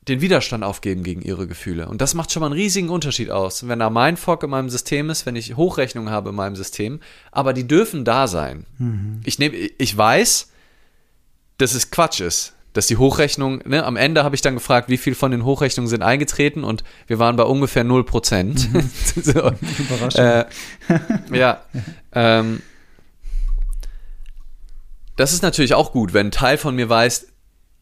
[0.08, 1.88] den Widerstand aufgeben gegen ihre Gefühle.
[1.88, 3.66] Und das macht schon mal einen riesigen Unterschied aus.
[3.66, 7.00] Wenn da mein Fog in meinem System ist, wenn ich Hochrechnungen habe in meinem System,
[7.32, 8.66] aber die dürfen da sein.
[8.78, 9.20] Mhm.
[9.24, 10.50] Ich, nehm, ich weiß,
[11.58, 12.52] dass es Quatsch ist.
[12.72, 15.88] Dass die Hochrechnung, ne, am Ende habe ich dann gefragt, wie viel von den Hochrechnungen
[15.88, 18.44] sind eingetreten und wir waren bei ungefähr 0%.
[18.44, 18.90] Mhm.
[19.22, 19.30] so,
[19.78, 20.24] Überraschung.
[20.24, 20.44] Äh,
[21.32, 21.62] ja.
[22.12, 22.60] ähm,
[25.16, 27.26] das ist natürlich auch gut, wenn ein Teil von mir weiß,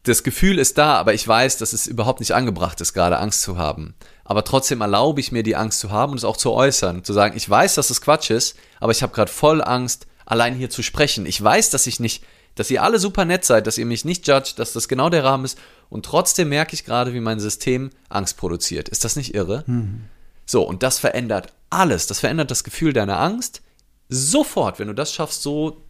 [0.03, 3.41] das Gefühl ist da, aber ich weiß, dass es überhaupt nicht angebracht ist, gerade Angst
[3.41, 3.95] zu haben.
[4.23, 7.03] Aber trotzdem erlaube ich mir, die Angst zu haben und es auch zu äußern.
[7.03, 10.55] Zu sagen, ich weiß, dass es Quatsch ist, aber ich habe gerade voll Angst, allein
[10.55, 11.25] hier zu sprechen.
[11.25, 14.27] Ich weiß, dass ich nicht, dass ihr alle super nett seid, dass ihr mich nicht
[14.27, 15.57] judgt, dass das genau der Rahmen ist.
[15.89, 18.89] Und trotzdem merke ich gerade, wie mein System Angst produziert.
[18.89, 19.63] Ist das nicht irre?
[19.65, 20.05] Mhm.
[20.45, 22.07] So, und das verändert alles.
[22.07, 23.61] Das verändert das Gefühl deiner Angst
[24.07, 25.84] sofort, wenn du das schaffst, so,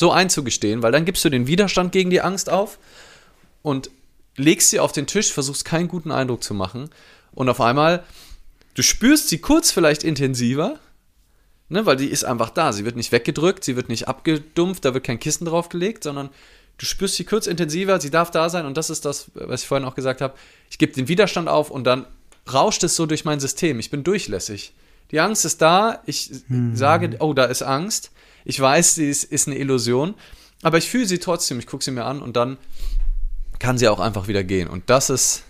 [0.00, 2.78] so einzugestehen, weil dann gibst du den Widerstand gegen die Angst auf
[3.62, 3.90] und
[4.36, 6.88] legst sie auf den Tisch, versuchst keinen guten Eindruck zu machen
[7.32, 8.02] und auf einmal,
[8.74, 10.78] du spürst sie kurz vielleicht intensiver,
[11.68, 12.72] ne, weil die ist einfach da.
[12.72, 16.30] Sie wird nicht weggedrückt, sie wird nicht abgedumpft, da wird kein Kissen draufgelegt, sondern
[16.78, 19.68] du spürst sie kurz intensiver, sie darf da sein und das ist das, was ich
[19.68, 20.34] vorhin auch gesagt habe.
[20.70, 22.06] Ich gebe den Widerstand auf und dann
[22.50, 23.78] rauscht es so durch mein System.
[23.78, 24.72] Ich bin durchlässig.
[25.10, 26.74] Die Angst ist da, ich hm.
[26.74, 28.12] sage, oh, da ist Angst.
[28.44, 30.14] Ich weiß, sie ist, ist eine Illusion,
[30.62, 32.58] aber ich fühle sie trotzdem, ich gucke sie mir an und dann
[33.58, 34.68] kann sie auch einfach wieder gehen.
[34.68, 35.44] Und das ist,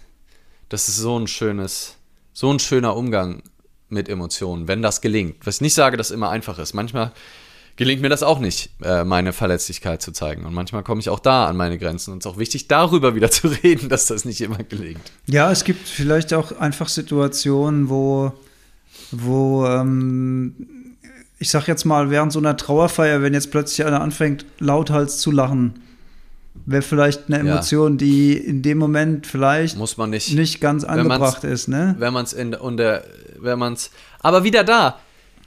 [0.69, 1.97] das ist so ein schönes,
[2.33, 3.43] so ein schöner Umgang
[3.89, 5.47] mit Emotionen, wenn das gelingt.
[5.47, 6.75] Was ich nicht sage, dass immer einfach ist.
[6.75, 7.13] Manchmal
[7.77, 10.45] gelingt mir das auch nicht, äh, meine Verletzlichkeit zu zeigen.
[10.45, 12.13] Und manchmal komme ich auch da an meine Grenzen.
[12.13, 15.01] Und es ist auch wichtig, darüber wieder zu reden, dass das nicht immer gelingt.
[15.27, 18.33] Ja, es gibt vielleicht auch einfach Situationen, wo,
[19.11, 20.80] wo ähm,
[21.41, 25.31] ich sag jetzt mal, während so einer Trauerfeier, wenn jetzt plötzlich einer anfängt, lauthals zu
[25.31, 25.83] lachen,
[26.67, 27.97] wäre vielleicht eine Emotion, ja.
[27.97, 31.97] die in dem Moment vielleicht Muss man nicht, nicht ganz angebracht ist, ne?
[31.99, 33.05] Wenn man es in der,
[33.39, 34.99] wenn man es, aber wieder da,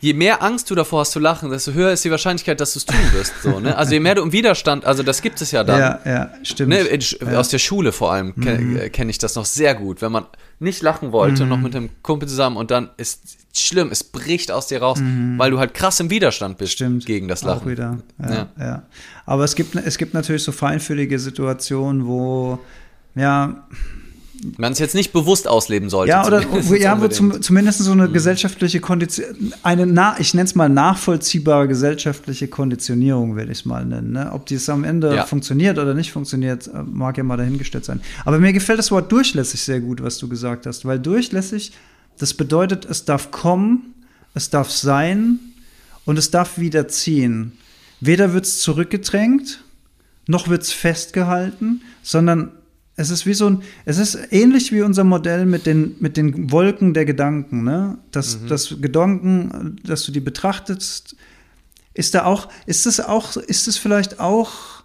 [0.04, 2.80] je mehr Angst du davor hast zu lachen, desto höher ist die Wahrscheinlichkeit, dass du
[2.80, 3.42] es tun wirst.
[3.42, 3.78] So, ne?
[3.78, 5.80] Also je mehr du im Widerstand, also das gibt es ja dann.
[5.80, 6.70] Ja, ja, stimmt.
[6.70, 6.90] Ne?
[6.92, 7.40] Ja.
[7.40, 8.92] Aus der Schule vor allem kenne mhm.
[8.92, 10.02] kenn ich das noch sehr gut.
[10.02, 10.26] Wenn man
[10.60, 11.50] nicht lachen wollte, mhm.
[11.50, 15.38] noch mit einem Kumpel zusammen und dann ist schlimm, es bricht aus dir raus, mhm.
[15.38, 17.06] weil du halt krass im Widerstand bist Stimmt.
[17.06, 17.62] gegen das Lachen.
[17.62, 18.00] Auch wieder.
[18.22, 18.48] Ja, ja.
[18.60, 18.84] ja.
[19.26, 22.60] Aber es gibt, es gibt natürlich so feinfühlige Situationen, wo
[23.16, 23.66] ja
[24.58, 26.10] man es jetzt nicht bewusst ausleben sollte.
[26.10, 26.42] Ja, oder
[26.78, 28.14] ja, wo zum, zumindest so eine mhm.
[28.14, 33.86] gesellschaftliche Kondition, eine, na, ich nenne es mal nachvollziehbare gesellschaftliche Konditionierung, will ich es mal
[33.86, 34.12] nennen.
[34.12, 34.32] Ne?
[34.32, 35.26] Ob dies am Ende ja.
[35.26, 38.02] funktioniert oder nicht funktioniert, äh, mag ja mal dahingestellt sein.
[38.26, 41.72] Aber mir gefällt das Wort durchlässig sehr gut, was du gesagt hast, weil durchlässig,
[42.18, 43.94] das bedeutet, es darf kommen,
[44.34, 45.40] es darf sein
[46.06, 47.54] und es darf wieder ziehen.
[48.00, 49.64] Weder wird es zurückgedrängt,
[50.28, 52.52] noch wird es festgehalten, sondern
[52.96, 56.52] es ist wie so ein, es ist ähnlich wie unser Modell mit den, mit den
[56.52, 57.98] Wolken der Gedanken, ne?
[58.12, 58.48] Das, mhm.
[58.48, 61.16] das Gedanken, dass du die betrachtest,
[61.96, 64.84] ist da auch, ist es auch, ist es vielleicht auch,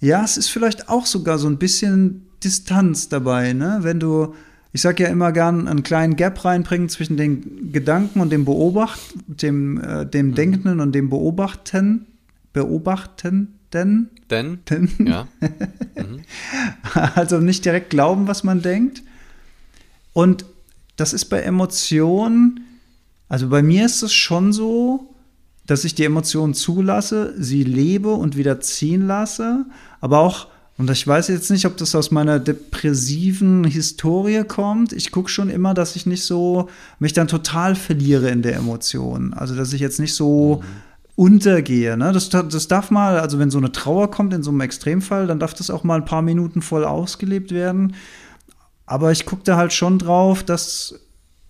[0.00, 3.78] ja, es ist vielleicht auch sogar so ein bisschen Distanz dabei, ne?
[3.82, 4.34] Wenn du,
[4.72, 9.00] ich sag ja immer gern, einen kleinen Gap reinbringen zwischen den Gedanken und dem Beobacht,
[9.26, 10.34] dem, äh, dem mhm.
[10.34, 12.06] Denkenden und dem Beobachten,
[12.52, 14.10] Beobachten, denn.
[14.30, 14.60] Denn?
[14.68, 14.90] Denn.
[15.04, 15.28] Ja.
[15.96, 16.20] Mhm.
[17.14, 19.02] also nicht direkt glauben, was man denkt.
[20.12, 20.46] Und
[20.96, 22.60] das ist bei Emotionen,
[23.28, 25.14] also bei mir ist es schon so,
[25.66, 29.66] dass ich die Emotionen zulasse, sie lebe und wieder ziehen lasse,
[30.00, 35.10] aber auch, und ich weiß jetzt nicht, ob das aus meiner depressiven Historie kommt, ich
[35.10, 39.34] gucke schon immer, dass ich nicht so, mich dann total verliere in der Emotion.
[39.34, 40.62] Also, dass ich jetzt nicht so.
[40.62, 41.96] Mhm untergehe.
[41.96, 42.12] Ne?
[42.12, 45.38] Das, das darf mal, also wenn so eine Trauer kommt in so einem Extremfall, dann
[45.38, 47.94] darf das auch mal ein paar Minuten voll ausgelebt werden.
[48.86, 50.94] Aber ich gucke da halt schon drauf, dass,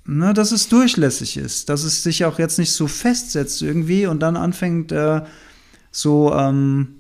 [0.05, 4.20] ne, dass es durchlässig ist, dass es sich auch jetzt nicht so festsetzt irgendwie und
[4.20, 5.22] dann anfängt äh,
[5.91, 6.97] so ähm,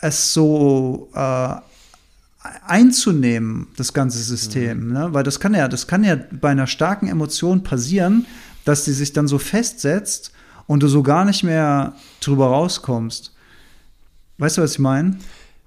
[0.00, 1.54] es so äh,
[2.66, 4.88] einzunehmen, das ganze System.
[4.88, 4.92] Mhm.
[4.92, 5.08] Ne?
[5.12, 8.26] Weil das kann ja, das kann ja bei einer starken Emotion passieren,
[8.64, 10.31] dass die sich dann so festsetzt
[10.66, 13.34] und du so gar nicht mehr drüber rauskommst.
[14.38, 15.18] Weißt du, was ich meine?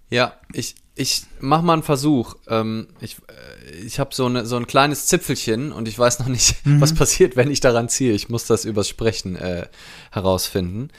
[0.09, 2.35] Ja, ich, ich mach mal einen Versuch.
[2.47, 6.65] Ähm, ich äh, ich habe so, so ein kleines Zipfelchen und ich weiß noch nicht,
[6.65, 6.81] mhm.
[6.81, 8.13] was passiert, wenn ich daran ziehe.
[8.13, 9.67] Ich muss das übers Sprechen äh,
[10.11, 10.89] herausfinden.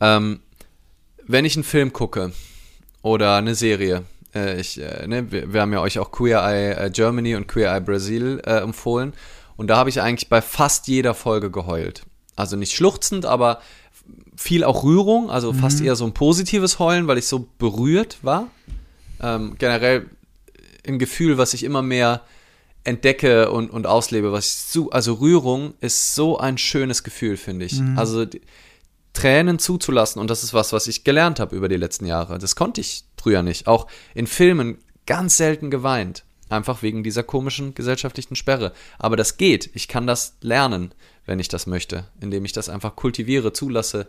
[0.00, 0.40] Ähm,
[1.26, 2.32] wenn ich einen Film gucke
[3.02, 6.86] oder eine Serie Äh, ich, äh, ne, wir, wir, haben ja euch auch Queer Eye
[6.86, 9.12] äh, Germany und Queer Eye Brasil äh, empfohlen.
[9.56, 12.02] Und da habe ich eigentlich bei fast jeder Folge geheult.
[12.40, 13.60] Also nicht schluchzend, aber
[14.36, 15.58] viel auch Rührung, also mhm.
[15.58, 18.48] fast eher so ein positives Heulen, weil ich so berührt war.
[19.20, 20.06] Ähm, generell
[20.86, 22.22] ein Gefühl, was ich immer mehr
[22.82, 27.66] entdecke und, und auslebe, was ich so, also Rührung ist so ein schönes Gefühl, finde
[27.66, 27.80] ich.
[27.80, 27.98] Mhm.
[27.98, 28.40] Also die,
[29.12, 32.38] Tränen zuzulassen und das ist was, was ich gelernt habe über die letzten Jahre.
[32.38, 33.66] Das konnte ich früher nicht.
[33.66, 36.24] Auch in Filmen ganz selten geweint.
[36.48, 38.72] Einfach wegen dieser komischen gesellschaftlichen Sperre.
[38.98, 39.70] Aber das geht.
[39.74, 40.92] Ich kann das lernen,
[41.30, 44.08] wenn ich das möchte, indem ich das einfach kultiviere, zulasse,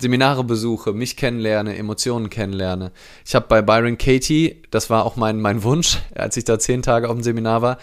[0.00, 2.92] Seminare besuche, mich kennenlerne, Emotionen kennenlerne.
[3.26, 6.80] Ich habe bei Byron Katie, das war auch mein, mein Wunsch, als ich da zehn
[6.80, 7.78] Tage auf dem Seminar war,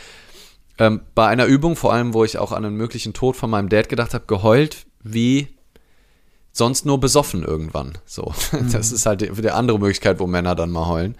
[0.79, 3.69] ähm, bei einer Übung, vor allem, wo ich auch an einen möglichen Tod von meinem
[3.69, 5.49] Dad gedacht habe, geheult wie
[6.51, 7.93] sonst nur besoffen irgendwann.
[8.07, 8.71] So, mhm.
[8.71, 11.15] das ist halt die, die, andere Möglichkeit, wo Männer dann mal heulen.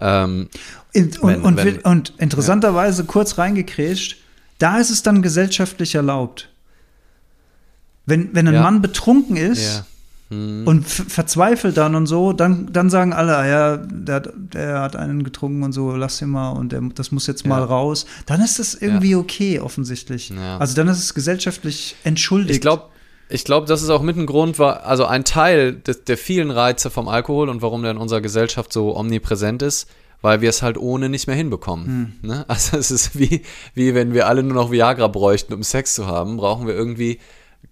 [0.00, 0.48] Ähm,
[0.96, 3.08] und, wenn, und, wenn, und, interessanterweise ja.
[3.08, 4.16] kurz reingekrätscht,
[4.58, 6.48] da ist es dann gesellschaftlich erlaubt.
[8.08, 8.62] Wenn, wenn ein ja.
[8.62, 9.84] Mann betrunken ist
[10.30, 10.36] ja.
[10.36, 10.66] hm.
[10.66, 15.24] und verzweifelt dann und so, dann, dann sagen alle, ah ja, der, der hat einen
[15.24, 18.06] getrunken und so, lass ihn mal und der, das muss jetzt mal raus.
[18.26, 20.32] Dann ist das irgendwie okay, offensichtlich.
[20.58, 22.54] Also dann ist es gesellschaftlich entschuldigt.
[22.54, 22.84] Ich glaube,
[23.28, 26.50] ich glaube, das ist auch mit ein Grund, war, also ein Teil des, der vielen
[26.50, 29.88] Reize vom Alkohol und warum der in unserer Gesellschaft so omnipräsent ist,
[30.22, 32.16] weil wir es halt ohne nicht mehr hinbekommen.
[32.22, 32.28] Hm.
[32.28, 32.44] Ne?
[32.48, 33.42] Also es ist wie,
[33.74, 37.18] wie wenn wir alle nur noch Viagra bräuchten, um Sex zu haben, brauchen wir irgendwie,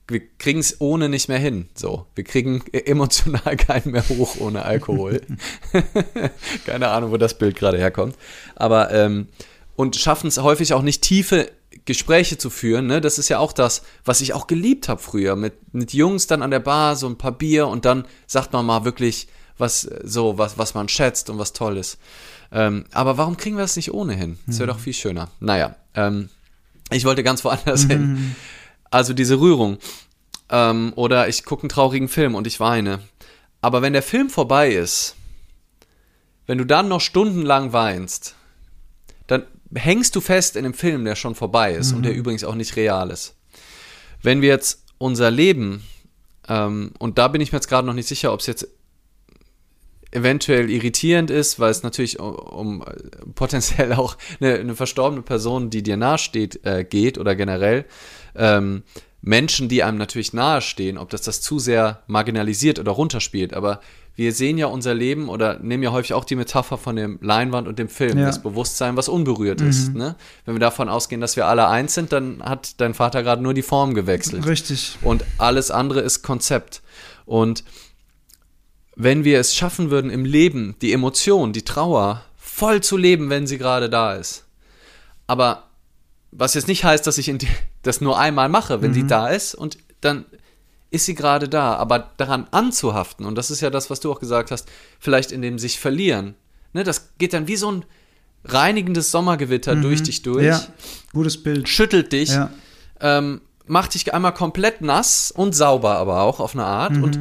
[0.09, 1.69] wir kriegen es ohne nicht mehr hin.
[1.75, 5.21] So, wir kriegen e-, emotional keinen mehr hoch ohne Alkohol.
[6.67, 8.17] Keine Ahnung, wo das Bild gerade herkommt.
[8.55, 9.29] Aber ähm,
[9.75, 11.51] und schaffen es häufig auch nicht tiefe
[11.85, 13.01] Gespräche zu führen, ne?
[13.01, 15.37] Das ist ja auch das, was ich auch geliebt habe früher.
[15.37, 18.65] Mit, mit Jungs dann an der Bar, so ein paar Bier und dann sagt man
[18.65, 19.29] mal wirklich,
[19.59, 21.99] was so, was, was man schätzt und was toll ist.
[22.53, 24.39] Ähm, aber warum kriegen wir das nicht ohnehin?
[24.47, 24.77] Das wäre mhm.
[24.77, 25.29] doch viel schöner.
[25.41, 26.31] Naja, ähm,
[26.91, 28.35] ich wollte ganz woanders hin.
[28.91, 29.79] Also diese Rührung.
[30.49, 33.01] Ähm, oder ich gucke einen traurigen Film und ich weine.
[33.61, 35.17] Aber wenn der Film vorbei ist,
[36.47, 38.37] wenn du dann noch stundenlang weinst,
[39.27, 41.97] dann hängst du fest in einem Film, der schon vorbei ist mhm.
[41.97, 42.19] und der mhm.
[42.19, 43.35] übrigens auch nicht real ist.
[44.23, 45.83] Wenn wir jetzt unser Leben,
[46.49, 48.69] ähm, und da bin ich mir jetzt gerade noch nicht sicher, ob es jetzt
[50.13, 52.85] eventuell irritierend ist, weil es natürlich um, um
[53.35, 57.85] potenziell auch eine, eine, verstorbene Person, die dir nahesteht, äh, geht oder generell
[58.39, 58.83] ähm,
[59.23, 63.81] Menschen, die einem natürlich nahestehen, ob das das zu sehr marginalisiert oder runterspielt, aber
[64.17, 67.69] wir sehen ja unser Leben oder nehmen ja häufig auch die Metapher von dem Leinwand
[67.69, 68.25] und dem Film, ja.
[68.25, 69.69] das Bewusstsein, was unberührt mhm.
[69.69, 69.95] ist.
[69.95, 70.17] Ne?
[70.47, 73.53] Wenn wir davon ausgehen, dass wir alle eins sind, dann hat dein Vater gerade nur
[73.53, 74.47] die Form gewechselt.
[74.47, 74.97] Richtig.
[75.03, 76.81] Und alles andere ist Konzept.
[77.27, 77.63] Und
[78.95, 83.47] wenn wir es schaffen würden, im Leben die Emotion, die Trauer voll zu leben, wenn
[83.47, 84.47] sie gerade da ist.
[85.27, 85.65] Aber
[86.31, 87.31] was jetzt nicht heißt, dass ich
[87.87, 88.95] das nur einmal mache, wenn mhm.
[88.95, 90.25] sie da ist und dann
[90.91, 94.21] ist sie gerade da, aber daran anzuhaften, und das ist ja das, was du auch
[94.21, 94.69] gesagt hast,
[94.99, 96.35] vielleicht in dem sich verlieren,
[96.73, 97.85] ne, das geht dann wie so ein
[98.45, 99.83] reinigendes Sommergewitter mhm.
[99.83, 100.45] durch dich durch.
[100.45, 100.63] Ja,
[101.13, 101.69] gutes Bild.
[101.69, 102.51] Schüttelt dich, ja.
[103.01, 107.03] ähm, macht dich einmal komplett nass und sauber aber auch auf eine Art mhm.
[107.03, 107.19] und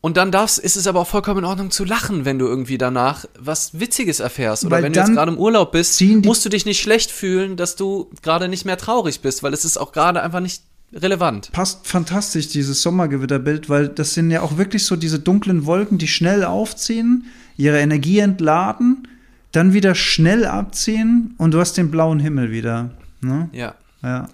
[0.00, 2.78] und dann darfst, ist es aber auch vollkommen in Ordnung zu lachen, wenn du irgendwie
[2.78, 4.64] danach was Witziges erfährst.
[4.64, 7.56] Oder weil wenn du jetzt gerade im Urlaub bist, musst du dich nicht schlecht fühlen,
[7.56, 11.52] dass du gerade nicht mehr traurig bist, weil es ist auch gerade einfach nicht relevant.
[11.52, 16.08] Passt fantastisch, dieses Sommergewitterbild, weil das sind ja auch wirklich so diese dunklen Wolken, die
[16.08, 17.26] schnell aufziehen,
[17.56, 19.06] ihre Energie entladen,
[19.52, 22.90] dann wieder schnell abziehen und du hast den blauen Himmel wieder.
[23.20, 23.50] Ne?
[23.52, 23.74] Ja.
[24.02, 24.28] Ja.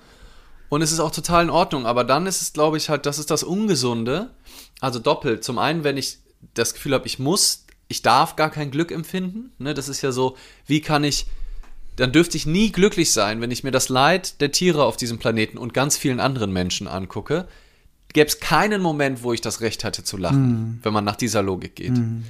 [0.68, 3.18] Und es ist auch total in Ordnung, aber dann ist es, glaube ich, halt, das
[3.18, 4.30] ist das Ungesunde.
[4.80, 5.44] Also doppelt.
[5.44, 6.18] Zum einen, wenn ich
[6.54, 9.52] das Gefühl habe, ich muss, ich darf gar kein Glück empfinden.
[9.58, 9.74] Ne?
[9.74, 11.26] Das ist ja so, wie kann ich
[11.96, 15.18] dann dürfte ich nie glücklich sein, wenn ich mir das Leid der Tiere auf diesem
[15.18, 17.48] Planeten und ganz vielen anderen Menschen angucke.
[18.12, 20.80] Gäbe es keinen Moment, wo ich das Recht hatte zu lachen, mm.
[20.82, 21.92] wenn man nach dieser Logik geht.
[21.92, 22.24] Mm.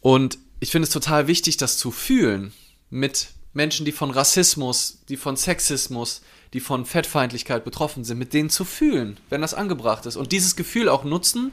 [0.00, 2.52] Und ich finde es total wichtig, das zu fühlen
[2.88, 6.22] mit Menschen, die von Rassismus, die von Sexismus,
[6.52, 10.16] die von Fettfeindlichkeit betroffen sind, mit denen zu fühlen, wenn das angebracht ist.
[10.16, 11.52] Und dieses Gefühl auch nutzen,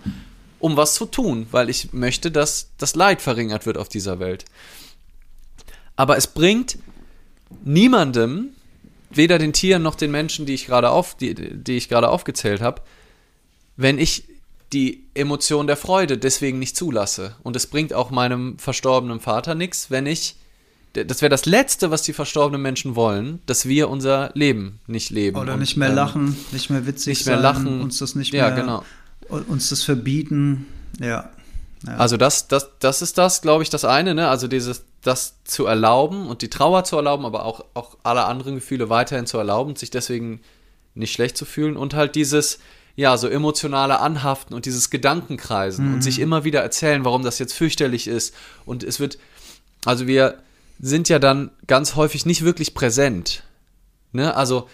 [0.60, 4.46] um was zu tun, weil ich möchte, dass das Leid verringert wird auf dieser Welt.
[5.96, 6.80] Aber es bringt
[7.64, 8.50] niemandem,
[9.10, 12.62] weder den Tieren noch den Menschen, die ich gerade auf, die, die ich gerade aufgezählt
[12.62, 12.82] habe,
[13.76, 14.26] wenn ich
[14.74, 17.36] die Emotion der Freude deswegen nicht zulasse.
[17.44, 20.36] Und es bringt auch meinem verstorbenen Vater nichts, wenn ich,
[21.06, 25.38] das wäre das Letzte, was die verstorbenen Menschen wollen, dass wir unser Leben nicht leben.
[25.38, 28.16] Oder und, nicht mehr ähm, lachen, nicht mehr witzig nicht mehr sein, lachen, uns das
[28.16, 28.84] nicht ja, mehr, genau.
[29.30, 30.66] uns das verbieten,
[31.00, 31.30] ja.
[31.86, 31.98] Ja.
[31.98, 34.30] Also das, das, das ist das, glaube ich, das eine, ne?
[34.30, 38.56] Also dieses, das zu erlauben und die Trauer zu erlauben, aber auch, auch alle anderen
[38.56, 40.42] Gefühle weiterhin zu erlauben, sich deswegen
[40.96, 42.60] nicht schlecht zu fühlen und halt dieses,
[42.96, 45.94] ja, so emotionale Anhaften und dieses Gedankenkreisen mhm.
[45.96, 48.34] und sich immer wieder erzählen, warum das jetzt fürchterlich ist.
[48.66, 49.20] Und es wird,
[49.86, 50.40] also wir
[50.80, 53.44] sind ja dann ganz häufig nicht wirklich präsent.
[54.12, 54.36] Ne?
[54.36, 54.70] Also,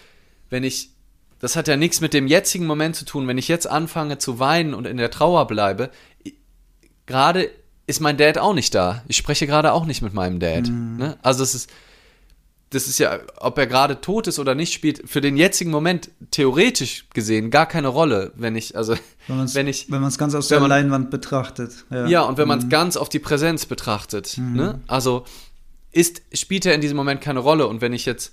[0.50, 0.90] wenn ich,
[1.38, 4.38] das hat ja nichts mit dem jetzigen Moment zu tun, wenn ich jetzt anfange zu
[4.38, 5.90] weinen und in der Trauer bleibe,
[7.06, 7.50] gerade
[7.86, 9.02] ist mein Dad auch nicht da.
[9.08, 10.68] Ich spreche gerade auch nicht mit meinem Dad.
[10.68, 10.96] Mhm.
[10.96, 11.18] Ne?
[11.22, 11.70] Also es ist,
[12.70, 16.10] das ist ja, ob er gerade tot ist oder nicht, spielt für den jetzigen Moment
[16.30, 18.94] theoretisch gesehen gar keine Rolle, wenn ich, also
[19.28, 19.90] wenn, wenn ich.
[19.90, 21.84] Wenn man es ganz aus der man, Leinwand betrachtet.
[21.90, 22.70] Ja, ja und wenn man es mhm.
[22.70, 24.38] ganz auf die Präsenz betrachtet.
[24.38, 24.56] Mhm.
[24.56, 24.80] Ne?
[24.86, 25.24] Also
[25.94, 27.66] ist, spielt er in diesem Moment keine Rolle.
[27.66, 28.32] Und wenn ich jetzt,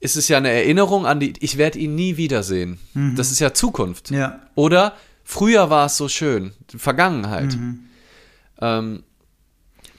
[0.00, 2.78] ist es ja eine Erinnerung an die, ich werde ihn nie wiedersehen.
[2.94, 3.16] Mhm.
[3.16, 4.10] Das ist ja Zukunft.
[4.10, 4.40] Ja.
[4.54, 4.94] Oder
[5.24, 7.56] früher war es so schön, Vergangenheit.
[7.56, 7.80] Mhm.
[8.60, 9.02] Ähm,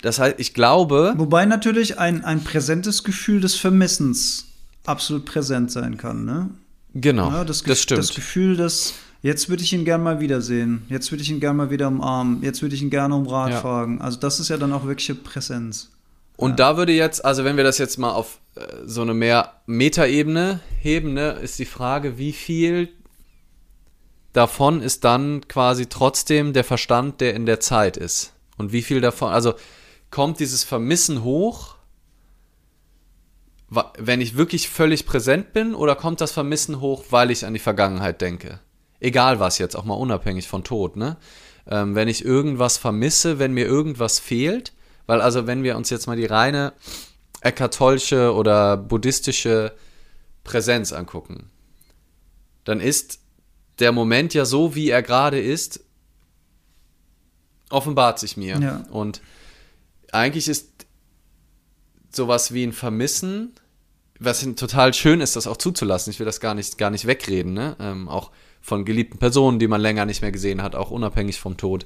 [0.01, 1.13] das heißt, ich glaube.
[1.17, 4.45] Wobei natürlich ein, ein präsentes Gefühl des Vermissens
[4.85, 6.49] absolut präsent sein kann, ne?
[6.93, 7.29] Genau.
[7.29, 7.99] Ja, das, das stimmt.
[7.99, 11.57] Das Gefühl, dass jetzt würde ich ihn gerne mal wiedersehen, jetzt würde ich ihn gerne
[11.57, 13.61] mal wieder umarmen, jetzt würde ich ihn gerne um Rat ja.
[13.61, 14.01] fragen.
[14.01, 15.89] Also das ist ja dann auch wirkliche Präsenz.
[16.38, 16.55] Und ja.
[16.55, 20.61] da würde jetzt, also wenn wir das jetzt mal auf äh, so eine mehr Metaebene
[20.79, 22.89] heben, ne, ist die Frage, wie viel
[24.33, 28.33] davon ist dann quasi trotzdem der Verstand, der in der Zeit ist.
[28.57, 29.55] Und wie viel davon, also
[30.11, 31.75] kommt dieses Vermissen hoch,
[33.97, 37.59] wenn ich wirklich völlig präsent bin, oder kommt das Vermissen hoch, weil ich an die
[37.59, 38.59] Vergangenheit denke?
[38.99, 41.17] Egal was jetzt, auch mal unabhängig von Tod, ne?
[41.69, 44.71] Ähm, wenn ich irgendwas vermisse, wenn mir irgendwas fehlt,
[45.07, 46.73] weil also wenn wir uns jetzt mal die reine
[47.41, 49.73] ekkartolsche oder buddhistische
[50.43, 51.49] Präsenz angucken,
[52.63, 53.19] dann ist
[53.79, 55.79] der Moment ja so, wie er gerade ist,
[57.69, 58.59] offenbart sich mir.
[58.59, 58.85] Ja.
[58.91, 59.21] Und
[60.11, 60.85] eigentlich ist
[62.11, 63.53] sowas wie ein Vermissen,
[64.19, 66.11] was total schön ist, das auch zuzulassen.
[66.11, 67.75] Ich will das gar nicht, gar nicht wegreden, ne?
[67.79, 68.31] Ähm, auch
[68.61, 71.85] von geliebten Personen, die man länger nicht mehr gesehen hat, auch unabhängig vom Tod.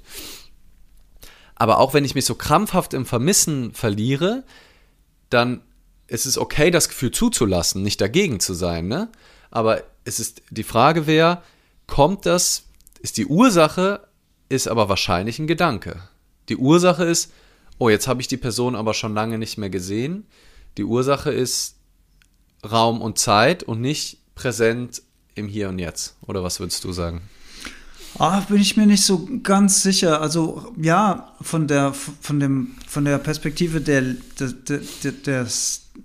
[1.62, 4.43] Aber auch wenn ich mich so krampfhaft im Vermissen verliere,
[5.30, 5.62] dann
[6.07, 9.12] ist es okay, das Gefühl zuzulassen, nicht dagegen zu sein, ne?
[9.51, 11.43] Aber es ist die Frage wäre,
[11.86, 12.64] kommt das,
[13.01, 14.01] ist die Ursache,
[14.49, 16.01] ist aber wahrscheinlich ein Gedanke.
[16.49, 17.32] Die Ursache ist,
[17.78, 20.26] oh, jetzt habe ich die Person aber schon lange nicht mehr gesehen.
[20.80, 21.76] Die Ursache ist
[22.68, 25.03] Raum und Zeit und nicht präsent
[25.36, 26.16] im Hier und Jetzt.
[26.26, 27.22] Oder was würdest du sagen?
[28.18, 30.22] Ah, bin ich mir nicht so ganz sicher.
[30.22, 35.47] Also ja, von der, von dem, von der Perspektive der, der, der, der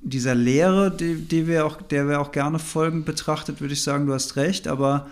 [0.02, 4.06] dieser Lehre, die, die wir auch, der wir auch gerne folgen betrachtet, würde ich sagen,
[4.06, 4.68] du hast recht.
[4.68, 5.08] Aber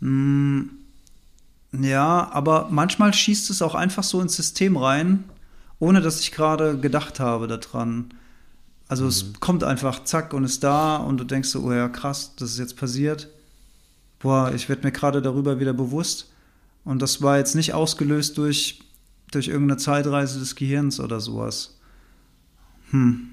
[0.00, 0.70] mh, mm,
[1.82, 5.24] ja, aber manchmal schießt es auch einfach so ins System rein
[5.78, 8.14] ohne dass ich gerade gedacht habe daran.
[8.88, 9.10] Also mhm.
[9.10, 12.52] es kommt einfach zack und ist da und du denkst so, oh ja, krass, das
[12.52, 13.28] ist jetzt passiert.
[14.18, 16.30] Boah, ich werde mir gerade darüber wieder bewusst.
[16.84, 18.80] Und das war jetzt nicht ausgelöst durch,
[19.30, 21.78] durch irgendeine Zeitreise des Gehirns oder sowas.
[22.90, 23.30] Hm.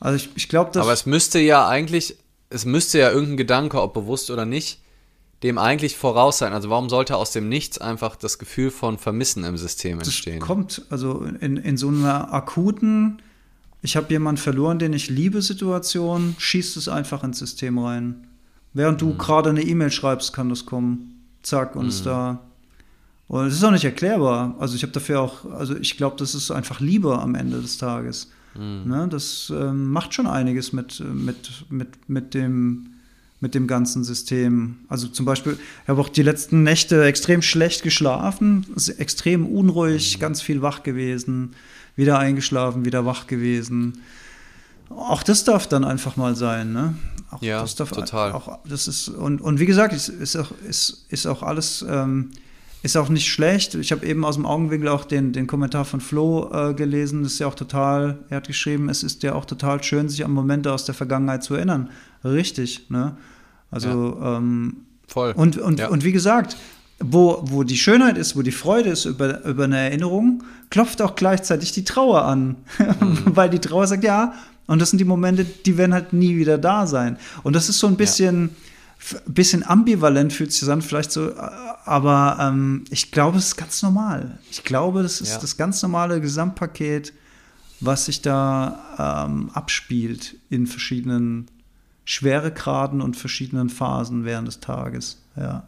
[0.00, 0.82] Also ich, ich glaube, dass.
[0.82, 2.16] Aber es müsste ja eigentlich,
[2.50, 4.80] es müsste ja irgendein Gedanke, ob bewusst oder nicht,
[5.42, 6.52] dem eigentlich voraus sein?
[6.52, 10.40] Also warum sollte aus dem Nichts einfach das Gefühl von Vermissen im System entstehen?
[10.40, 13.22] Das kommt, also in, in so einer akuten,
[13.82, 18.26] ich habe jemanden verloren, den ich liebe Situation, schießt es einfach ins System rein.
[18.76, 19.18] Während du mhm.
[19.18, 21.22] gerade eine E-Mail schreibst, kann das kommen.
[21.42, 21.88] Zack, und mhm.
[21.88, 22.40] ist da.
[23.26, 24.54] Und es ist auch nicht erklärbar.
[24.58, 27.78] Also ich habe dafür auch, also ich glaube, das ist einfach Liebe am Ende des
[27.78, 28.30] Tages.
[28.54, 28.82] Mhm.
[28.84, 32.88] Ne, das ähm, macht schon einiges mit, mit, mit, mit dem
[33.38, 34.76] mit dem ganzen System.
[34.88, 38.64] Also zum Beispiel, ich habe auch die letzten Nächte extrem schlecht geschlafen,
[38.96, 40.20] extrem unruhig, mhm.
[40.20, 41.54] ganz viel wach gewesen,
[41.96, 44.00] wieder eingeschlafen, wieder wach gewesen.
[44.88, 46.94] Auch das darf dann einfach mal sein, ne?
[47.30, 48.32] Auch ja, das darf, total.
[48.32, 52.30] Auch, das ist, und, und wie gesagt, ist, ist, auch, ist, ist auch alles, ähm,
[52.82, 53.74] ist auch nicht schlecht.
[53.74, 57.24] Ich habe eben aus dem Augenwinkel auch den, den Kommentar von Flo äh, gelesen.
[57.24, 60.24] Das ist ja auch total, er hat geschrieben, es ist ja auch total schön, sich
[60.24, 61.90] an Momente aus der Vergangenheit zu erinnern.
[62.24, 63.16] Richtig, ne?
[63.70, 64.36] Also, ja.
[64.36, 64.76] ähm,
[65.08, 65.32] voll.
[65.36, 65.88] Und, und, ja.
[65.88, 66.56] und wie gesagt,
[66.98, 71.14] wo, wo die Schönheit ist, wo die Freude ist über, über eine Erinnerung, klopft auch
[71.14, 72.56] gleichzeitig die Trauer an.
[73.00, 73.36] Mhm.
[73.36, 74.32] Weil die Trauer sagt, ja,
[74.66, 77.18] und das sind die Momente, die werden halt nie wieder da sein.
[77.42, 78.50] Und das ist so ein bisschen,
[79.12, 79.20] ja.
[79.26, 81.32] bisschen ambivalent, fühlt sich an, vielleicht so,
[81.84, 84.38] aber ähm, ich glaube, es ist ganz normal.
[84.50, 85.38] Ich glaube, das ist ja.
[85.38, 87.12] das ganz normale Gesamtpaket,
[87.80, 91.46] was sich da ähm, abspielt in verschiedenen
[92.04, 95.22] Schweregraden und verschiedenen Phasen während des Tages.
[95.36, 95.66] Ja.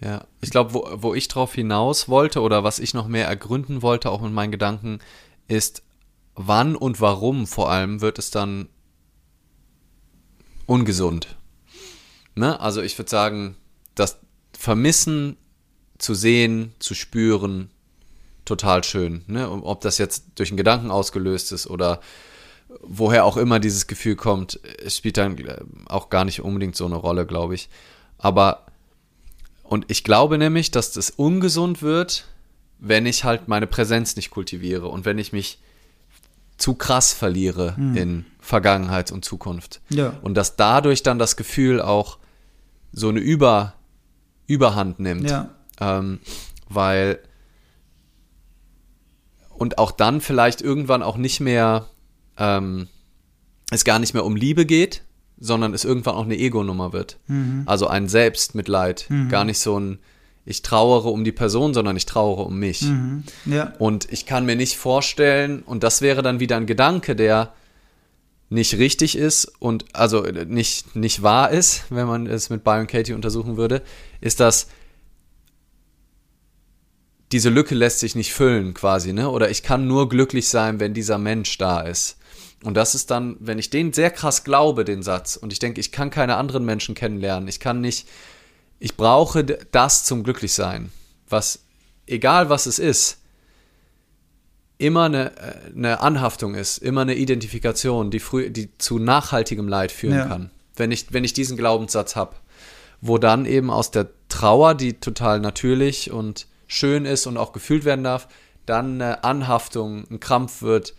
[0.00, 3.80] Ja, ich glaube, wo, wo ich drauf hinaus wollte oder was ich noch mehr ergründen
[3.80, 4.98] wollte, auch mit meinen Gedanken,
[5.48, 5.82] ist,
[6.34, 8.68] wann und warum vor allem wird es dann
[10.66, 11.36] ungesund.
[12.34, 12.58] Ne?
[12.60, 13.56] Also ich würde sagen,
[13.94, 14.18] das
[14.52, 15.36] Vermissen
[15.98, 17.70] zu sehen, zu spüren,
[18.44, 19.24] total schön.
[19.26, 19.50] Ne?
[19.50, 22.00] Ob das jetzt durch einen Gedanken ausgelöst ist oder
[22.82, 26.96] woher auch immer dieses Gefühl kommt, spielt dann äh, auch gar nicht unbedingt so eine
[26.96, 27.68] Rolle, glaube ich.
[28.18, 28.66] Aber,
[29.62, 32.26] und ich glaube nämlich, dass das ungesund wird,
[32.78, 35.58] wenn ich halt meine Präsenz nicht kultiviere und wenn ich mich
[36.56, 37.96] zu krass verliere hm.
[37.96, 39.80] in Vergangenheit und Zukunft.
[39.88, 40.14] Ja.
[40.22, 42.18] Und dass dadurch dann das Gefühl auch
[42.92, 43.74] so eine Über,
[44.46, 45.28] Überhand nimmt.
[45.30, 45.50] Ja.
[45.80, 46.20] Ähm,
[46.68, 47.18] weil
[49.50, 51.86] und auch dann vielleicht irgendwann auch nicht mehr
[52.36, 52.88] ähm,
[53.70, 55.02] es gar nicht mehr um Liebe geht,
[55.38, 57.18] sondern es irgendwann auch eine Ego-Nummer wird.
[57.26, 57.62] Mhm.
[57.66, 59.28] Also ein Selbstmitleid, mhm.
[59.28, 59.98] gar nicht so ein
[60.44, 62.82] ich trauere um die Person, sondern ich trauere um mich.
[62.82, 63.24] Mhm.
[63.46, 63.72] Ja.
[63.78, 67.52] Und ich kann mir nicht vorstellen, und das wäre dann wieder ein Gedanke, der
[68.50, 73.14] nicht richtig ist und also nicht, nicht wahr ist, wenn man es mit Byron Katie
[73.14, 73.82] untersuchen würde,
[74.20, 74.68] ist, dass
[77.32, 79.28] diese Lücke lässt sich nicht füllen quasi, ne?
[79.30, 82.18] Oder ich kann nur glücklich sein, wenn dieser Mensch da ist.
[82.62, 85.80] Und das ist dann, wenn ich den sehr krass glaube, den Satz, und ich denke,
[85.80, 88.06] ich kann keine anderen Menschen kennenlernen, ich kann nicht,
[88.84, 90.92] ich brauche das zum Glücklichsein,
[91.26, 91.60] was,
[92.06, 93.16] egal was es ist,
[94.76, 95.32] immer eine,
[95.74, 100.26] eine Anhaftung ist, immer eine Identifikation, die, früh, die zu nachhaltigem Leid führen ja.
[100.26, 102.36] kann, wenn ich, wenn ich diesen Glaubenssatz habe,
[103.00, 107.86] wo dann eben aus der Trauer, die total natürlich und schön ist und auch gefühlt
[107.86, 108.28] werden darf,
[108.66, 110.92] dann eine Anhaftung, ein Krampf wird.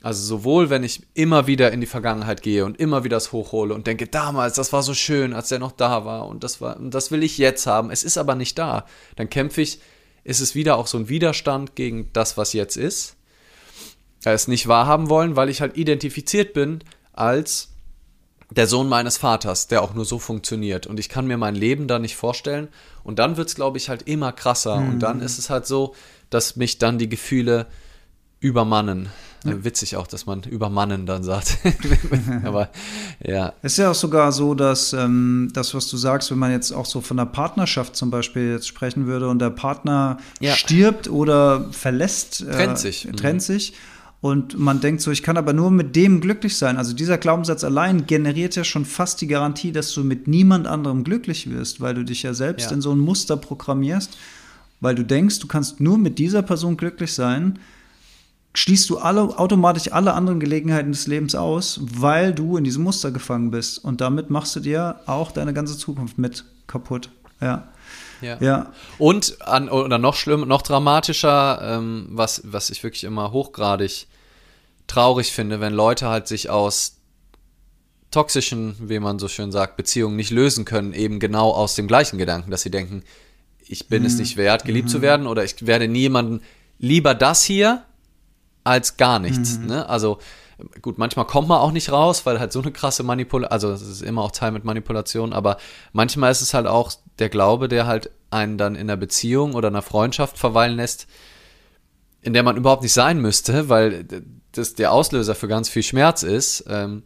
[0.00, 3.74] Also sowohl, wenn ich immer wieder in die Vergangenheit gehe und immer wieder das hochhole
[3.74, 6.76] und denke, damals, das war so schön, als der noch da war und das war,
[6.76, 7.90] und das will ich jetzt haben.
[7.90, 8.86] Es ist aber nicht da.
[9.16, 9.80] Dann kämpfe ich,
[10.22, 13.16] ist es wieder auch so ein Widerstand gegen das, was jetzt ist.
[14.24, 17.70] Es nicht wahrhaben wollen, weil ich halt identifiziert bin als
[18.50, 20.86] der Sohn meines Vaters, der auch nur so funktioniert.
[20.86, 22.68] Und ich kann mir mein Leben da nicht vorstellen.
[23.04, 24.80] Und dann wird es, glaube ich, halt immer krasser.
[24.80, 24.88] Mhm.
[24.90, 25.94] Und dann ist es halt so,
[26.30, 27.66] dass mich dann die Gefühle
[28.40, 29.08] übermannen.
[29.44, 29.64] Ja.
[29.64, 31.58] Witzig auch, dass man übermannen dann sagt.
[32.44, 32.70] Aber
[33.24, 33.52] ja.
[33.62, 36.72] Es ist ja auch sogar so, dass ähm, das, was du sagst, wenn man jetzt
[36.72, 40.54] auch so von der Partnerschaft zum Beispiel jetzt sprechen würde und der Partner ja.
[40.54, 43.08] stirbt oder verlässt, äh, trennt sich.
[43.16, 43.40] Trennt mhm.
[43.40, 43.74] sich
[44.20, 46.76] und man denkt so, ich kann aber nur mit dem glücklich sein.
[46.76, 51.04] Also dieser Glaubenssatz allein generiert ja schon fast die Garantie, dass du mit niemand anderem
[51.04, 52.72] glücklich wirst, weil du dich ja selbst ja.
[52.72, 54.18] in so ein Muster programmierst,
[54.80, 57.60] weil du denkst, du kannst nur mit dieser Person glücklich sein,
[58.58, 63.12] schließt du alle, automatisch alle anderen Gelegenheiten des Lebens aus, weil du in diesem Muster
[63.12, 63.84] gefangen bist.
[63.84, 67.10] Und damit machst du dir auch deine ganze Zukunft mit kaputt.
[67.40, 67.68] Ja.
[68.20, 68.36] Ja.
[68.40, 68.72] ja.
[68.98, 74.08] Und an, oder noch schlimmer, noch dramatischer, ähm, was, was ich wirklich immer hochgradig
[74.88, 76.96] traurig finde, wenn Leute halt sich aus
[78.10, 82.18] toxischen, wie man so schön sagt, Beziehungen nicht lösen können, eben genau aus dem gleichen
[82.18, 83.04] Gedanken, dass sie denken,
[83.60, 84.06] ich bin mhm.
[84.06, 84.92] es nicht wert, geliebt mhm.
[84.92, 86.40] zu werden oder ich werde niemanden
[86.78, 87.84] lieber das hier
[88.64, 89.58] als gar nichts.
[89.58, 89.66] Mhm.
[89.66, 89.88] Ne?
[89.88, 90.18] Also
[90.82, 93.82] Gut, manchmal kommt man auch nicht raus, weil halt so eine krasse Manipulation, also es
[93.82, 95.56] ist immer auch Teil mit Manipulation, aber
[95.92, 96.90] manchmal ist es halt auch
[97.20, 101.06] der Glaube, der halt einen dann in einer Beziehung oder einer Freundschaft verweilen lässt,
[102.22, 104.04] in der man überhaupt nicht sein müsste, weil
[104.50, 106.64] das der Auslöser für ganz viel Schmerz ist.
[106.68, 107.04] Ähm,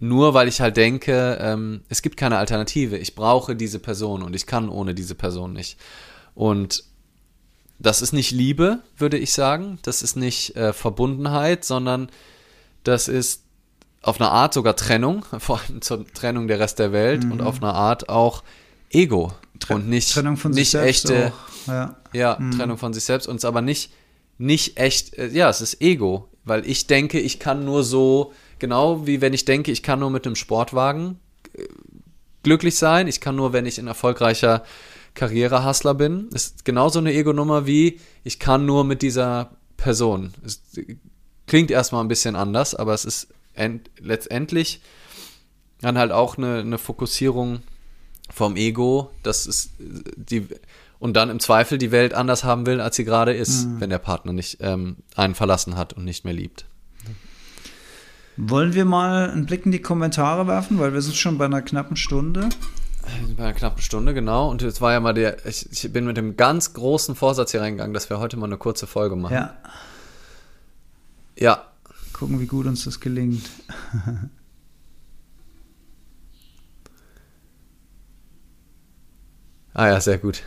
[0.00, 2.98] nur weil ich halt denke, ähm, es gibt keine Alternative.
[2.98, 5.78] Ich brauche diese Person und ich kann ohne diese Person nicht.
[6.34, 6.82] Und
[7.84, 9.78] das ist nicht Liebe, würde ich sagen.
[9.82, 12.08] Das ist nicht äh, Verbundenheit, sondern
[12.82, 13.42] das ist
[14.02, 17.32] auf eine Art sogar Trennung, vor allem zur Trennung der Rest der Welt mhm.
[17.32, 18.42] und auf eine Art auch
[18.90, 21.68] Ego Tre und nicht, Trennung von nicht sich selbst echte, auch.
[21.68, 22.52] ja, ja mhm.
[22.52, 23.92] Trennung von sich selbst und es aber nicht,
[24.38, 29.06] nicht echt, äh, ja, es ist Ego, weil ich denke, ich kann nur so, genau
[29.06, 31.18] wie wenn ich denke, ich kann nur mit einem Sportwagen
[31.56, 31.64] äh,
[32.42, 34.64] glücklich sein, ich kann nur, wenn ich ein erfolgreicher
[35.14, 40.32] Karrierehustler bin, ist genauso eine Ego-Nummer wie, ich kann nur mit dieser Person.
[40.44, 40.62] Es
[41.46, 43.28] Klingt erstmal ein bisschen anders, aber es ist
[44.00, 44.80] letztendlich
[45.80, 47.60] dann halt auch eine, eine Fokussierung
[48.32, 50.48] vom Ego, dass es die
[50.98, 53.80] und dann im Zweifel die Welt anders haben will, als sie gerade ist, mhm.
[53.80, 56.64] wenn der Partner nicht ähm, einen verlassen hat und nicht mehr liebt.
[58.38, 61.60] Wollen wir mal einen Blick in die Kommentare werfen, weil wir sind schon bei einer
[61.60, 62.48] knappen Stunde.
[63.36, 64.50] Bei einer knappen Stunde, genau.
[64.50, 67.60] Und jetzt war ja mal der, ich, ich bin mit dem ganz großen Vorsatz hier
[67.60, 69.34] reingegangen, dass wir heute mal eine kurze Folge machen.
[69.34, 69.56] Ja.
[71.38, 71.64] Ja.
[72.12, 73.48] Gucken, wie gut uns das gelingt.
[79.76, 80.44] Ah ja, sehr gut.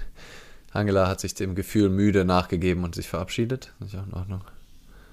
[0.72, 3.74] Angela hat sich dem Gefühl müde nachgegeben und sich verabschiedet.
[3.86, 4.41] Ist auch in Ordnung.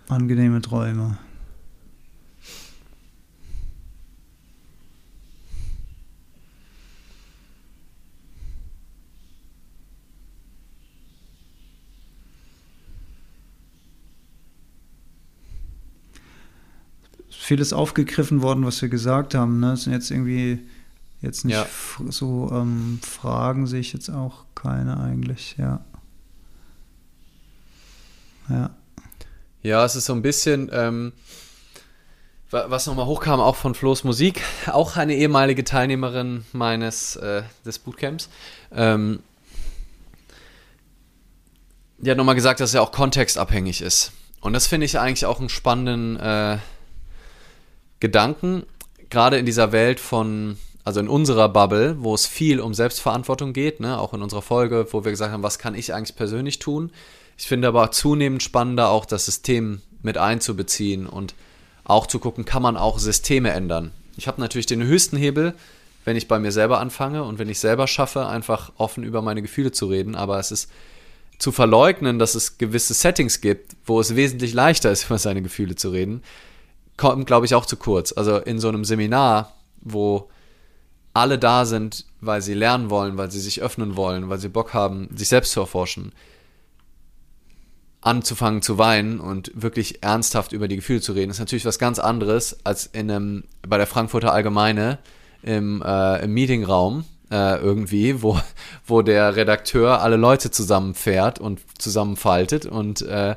[0.08, 1.18] Angenehme Träume.
[17.54, 19.60] Vieles aufgegriffen worden, was wir gesagt haben.
[19.60, 19.74] Ne?
[19.74, 20.58] Es sind jetzt irgendwie
[21.22, 21.66] jetzt nicht ja.
[22.08, 25.84] so ähm, Fragen sehe ich jetzt auch keine eigentlich, ja.
[28.48, 28.70] Ja.
[29.62, 31.12] Ja, es ist so ein bisschen, ähm,
[32.50, 38.28] was nochmal hochkam, auch von Flo's Musik, auch eine ehemalige Teilnehmerin meines äh, des Bootcamps.
[38.72, 39.20] Ähm,
[41.98, 44.10] die hat nochmal gesagt, dass er auch kontextabhängig ist.
[44.40, 46.58] Und das finde ich eigentlich auch einen spannenden äh,
[48.00, 48.64] Gedanken,
[49.10, 53.80] gerade in dieser Welt von, also in unserer Bubble, wo es viel um Selbstverantwortung geht,
[53.80, 56.90] ne, auch in unserer Folge, wo wir gesagt haben, was kann ich eigentlich persönlich tun.
[57.36, 61.34] Ich finde aber zunehmend spannender auch das System mit einzubeziehen und
[61.84, 63.92] auch zu gucken, kann man auch Systeme ändern.
[64.16, 65.54] Ich habe natürlich den höchsten Hebel,
[66.04, 69.42] wenn ich bei mir selber anfange und wenn ich selber schaffe, einfach offen über meine
[69.42, 70.70] Gefühle zu reden, aber es ist
[71.38, 75.76] zu verleugnen, dass es gewisse Settings gibt, wo es wesentlich leichter ist, über seine Gefühle
[75.76, 76.22] zu reden,
[76.96, 78.12] kommt, glaube ich, auch zu kurz.
[78.12, 80.28] Also in so einem Seminar, wo
[81.12, 84.74] alle da sind, weil sie lernen wollen, weil sie sich öffnen wollen, weil sie Bock
[84.74, 86.12] haben, sich selbst zu erforschen,
[88.00, 91.98] anzufangen zu weinen und wirklich ernsthaft über die Gefühle zu reden, ist natürlich was ganz
[91.98, 94.98] anderes als in einem, bei der Frankfurter Allgemeine
[95.42, 98.38] im, äh, im Meetingraum äh, irgendwie, wo,
[98.86, 103.36] wo der Redakteur alle Leute zusammenfährt und zusammenfaltet und äh,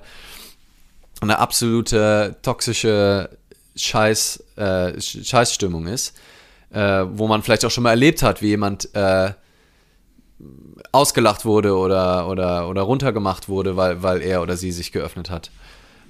[1.21, 3.29] eine absolute toxische
[3.77, 6.17] Scheiß, äh, Scheißstimmung ist,
[6.71, 9.31] äh, wo man vielleicht auch schon mal erlebt hat, wie jemand äh,
[10.91, 15.51] ausgelacht wurde oder, oder, oder runtergemacht wurde, weil, weil er oder sie sich geöffnet hat.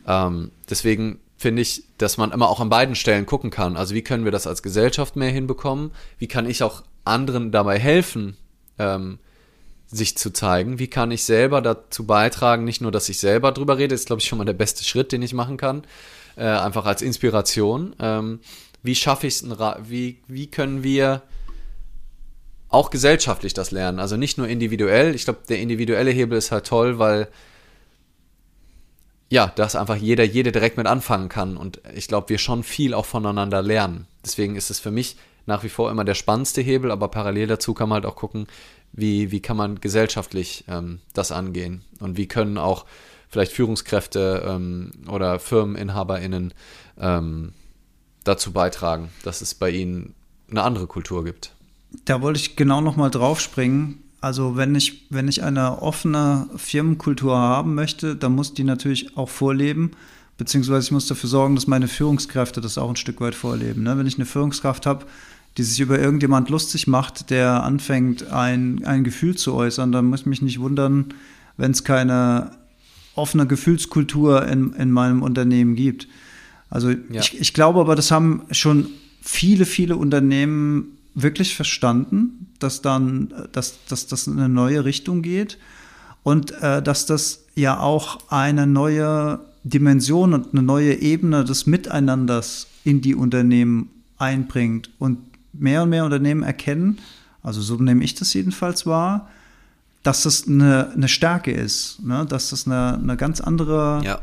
[0.07, 3.78] Ähm, deswegen finde ich, dass man immer auch an beiden Stellen gucken kann.
[3.78, 5.91] Also wie können wir das als Gesellschaft mehr hinbekommen?
[6.18, 8.36] Wie kann ich auch anderen dabei helfen,
[8.80, 9.20] ähm,
[9.88, 10.80] sich zu zeigen?
[10.80, 14.22] Wie kann ich selber dazu beitragen, nicht nur, dass ich selber drüber rede, ist, glaube
[14.22, 15.84] ich, schon mal der beste Schritt, den ich machen kann,
[16.38, 17.95] äh, einfach als Inspiration.
[17.99, 18.39] Ähm,
[18.83, 19.45] wie schaffe ich es,
[19.89, 21.23] wie, wie können wir
[22.69, 23.99] auch gesellschaftlich das lernen?
[23.99, 25.15] Also nicht nur individuell.
[25.15, 27.27] Ich glaube, der individuelle Hebel ist halt toll, weil
[29.29, 31.57] ja, dass einfach jeder, jede direkt mit anfangen kann.
[31.57, 34.07] Und ich glaube, wir schon viel auch voneinander lernen.
[34.23, 37.73] Deswegen ist es für mich nach wie vor immer der spannendste Hebel, aber parallel dazu
[37.73, 38.47] kann man halt auch gucken,
[38.93, 42.85] wie, wie kann man gesellschaftlich ähm, das angehen und wie können auch
[43.30, 46.53] vielleicht Führungskräfte ähm, oder FirmeninhaberInnen
[46.99, 47.53] ähm,
[48.23, 50.13] dazu beitragen, dass es bei ihnen
[50.49, 51.53] eine andere Kultur gibt.
[52.05, 54.03] Da wollte ich genau nochmal drauf springen.
[54.19, 59.30] Also wenn ich, wenn ich eine offene Firmenkultur haben möchte, dann muss die natürlich auch
[59.30, 59.91] vorleben,
[60.38, 63.84] beziehungsweise ich muss dafür sorgen, dass meine Führungskräfte das auch ein Stück weit vorleben.
[63.84, 63.97] Ne?
[63.97, 65.05] Wenn ich eine Führungskraft habe,
[65.57, 70.21] die sich über irgendjemand lustig macht, der anfängt, ein, ein Gefühl zu äußern, dann muss
[70.21, 71.13] ich mich nicht wundern,
[71.57, 72.51] wenn es keine
[73.18, 76.07] offene Gefühlskultur in, in meinem Unternehmen gibt.
[76.70, 76.97] Also ja.
[77.22, 78.88] ich, ich glaube aber, das haben schon
[79.22, 85.57] viele, viele Unternehmen wirklich verstanden, dass dann, dass, dass das in eine neue Richtung geht
[86.24, 92.68] und äh, dass das ja auch eine neue Dimension und eine neue Ebene des Miteinanders
[92.84, 94.91] in die Unternehmen einbringt.
[94.99, 95.20] Und
[95.53, 96.99] mehr und mehr Unternehmen erkennen,
[97.43, 99.30] also so nehme ich das jedenfalls wahr,
[100.07, 102.25] dass das eine, eine Stärke ist, ne?
[102.27, 104.21] dass das eine, eine ganz andere, ja.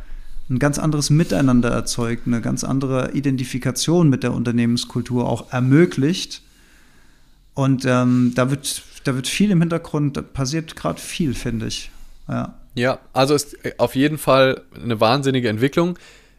[0.48, 6.40] ein ganz anderes Miteinander erzeugt, eine ganz andere Identifikation mit der Unternehmenskultur auch ermöglicht.
[7.52, 11.90] Und ähm, da, wird, da wird viel im Hintergrund, da passiert gerade viel, finde ich.
[12.28, 12.54] Ja.
[12.74, 15.98] ja, also ist auf jeden Fall eine wahnsinnige Entwicklung.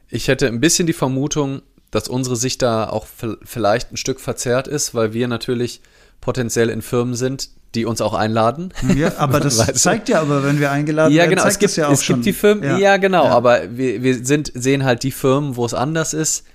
[0.09, 3.05] Ich hätte ein bisschen die Vermutung, dass unsere Sicht da auch
[3.43, 5.81] vielleicht ein Stück verzerrt ist, weil wir natürlich
[6.19, 8.73] potenziell in Firmen sind, die uns auch einladen.
[8.95, 11.87] Ja, aber das zeigt ja aber, wenn wir eingeladen ja, werden, genau, es gibt, ja
[11.87, 12.17] auch es schon.
[12.17, 13.31] gibt die Firmen, ja, ja genau, ja.
[13.31, 16.45] aber wir, wir sind, sehen halt die Firmen, wo es anders ist,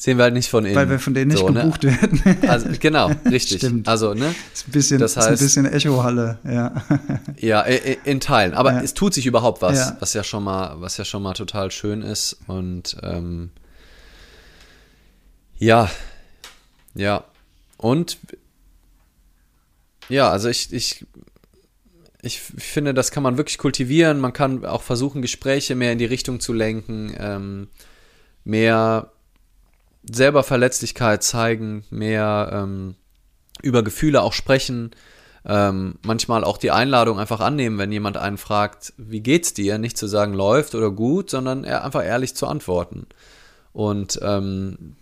[0.00, 0.74] sehen wir halt nicht von innen.
[0.74, 1.60] Weil wir von denen nicht so, ne?
[1.60, 2.00] gebucht ne?
[2.00, 2.22] werden.
[2.48, 3.58] Also, genau, richtig.
[3.58, 3.86] Stimmt.
[3.86, 4.34] Also, ne?
[4.52, 6.72] Ist ein bisschen, das heißt, ist ein bisschen Echohalle, ja.
[7.38, 8.54] ja, in Teilen.
[8.54, 8.80] Aber ja.
[8.80, 9.96] es tut sich überhaupt was, ja.
[10.00, 12.38] was ja schon mal, was ja schon mal total schön ist.
[12.46, 13.50] Und ähm,
[15.58, 15.90] ja,
[16.94, 17.24] ja.
[17.76, 18.18] Und
[20.10, 21.06] ja, also ich, ich,
[22.22, 24.20] ich finde, das kann man wirklich kultivieren.
[24.20, 27.68] Man kann auch versuchen, Gespräche mehr in die Richtung zu lenken, ähm,
[28.44, 29.12] mehr
[30.10, 32.96] selber Verletzlichkeit zeigen, mehr ähm,
[33.62, 34.90] über Gefühle auch sprechen.
[35.44, 39.78] ähm, manchmal auch die Einladung einfach annehmen, wenn jemand einen fragt, wie geht's dir?
[39.78, 43.06] Nicht zu sagen, läuft oder gut, sondern einfach ehrlich zu antworten.
[43.72, 44.96] Und ähm,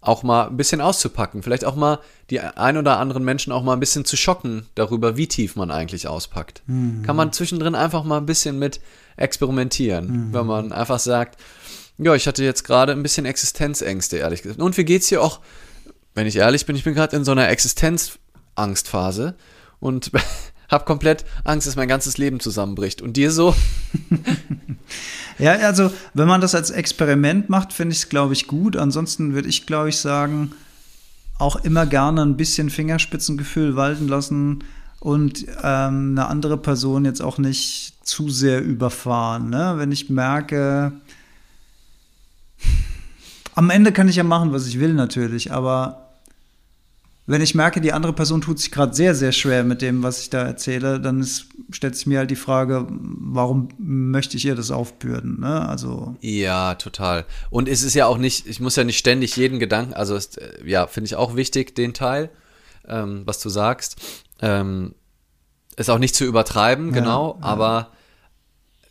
[0.00, 1.98] auch mal ein bisschen auszupacken, vielleicht auch mal
[2.30, 5.70] die ein oder anderen Menschen auch mal ein bisschen zu schocken darüber, wie tief man
[5.70, 6.62] eigentlich auspackt.
[6.66, 7.02] Mhm.
[7.02, 8.80] Kann man zwischendrin einfach mal ein bisschen mit
[9.16, 10.34] experimentieren, mhm.
[10.34, 11.40] wenn man einfach sagt,
[11.98, 14.60] ja, ich hatte jetzt gerade ein bisschen Existenzängste, ehrlich gesagt.
[14.60, 15.40] Und wie geht's dir auch,
[16.14, 19.34] wenn ich ehrlich bin, ich bin gerade in so einer Existenzangstphase
[19.80, 20.12] und
[20.68, 23.00] habe komplett Angst, dass mein ganzes Leben zusammenbricht.
[23.00, 23.54] Und dir so?
[25.38, 28.76] ja, also wenn man das als Experiment macht, finde ich es, glaube ich, gut.
[28.76, 30.52] Ansonsten würde ich, glaube ich, sagen,
[31.38, 34.64] auch immer gerne ein bisschen Fingerspitzengefühl walten lassen
[35.00, 39.48] und ähm, eine andere Person jetzt auch nicht zu sehr überfahren.
[39.48, 39.74] Ne?
[39.76, 40.92] Wenn ich merke,
[43.54, 46.07] am Ende kann ich ja machen, was ich will natürlich, aber
[47.28, 50.22] wenn ich merke, die andere Person tut sich gerade sehr, sehr schwer mit dem, was
[50.22, 54.54] ich da erzähle, dann ist, stellt sich mir halt die Frage, warum möchte ich ihr
[54.54, 55.38] das aufbürden?
[55.40, 55.68] Ne?
[55.68, 57.26] Also ja, total.
[57.50, 60.38] Und es ist ja auch nicht, ich muss ja nicht ständig jeden Gedanken, also ist,
[60.38, 62.30] äh, ja, finde ich auch wichtig, den Teil,
[62.88, 64.00] ähm, was du sagst.
[64.40, 64.94] Ähm,
[65.76, 67.46] ist auch nicht zu übertreiben, ja, genau, ja.
[67.46, 67.92] aber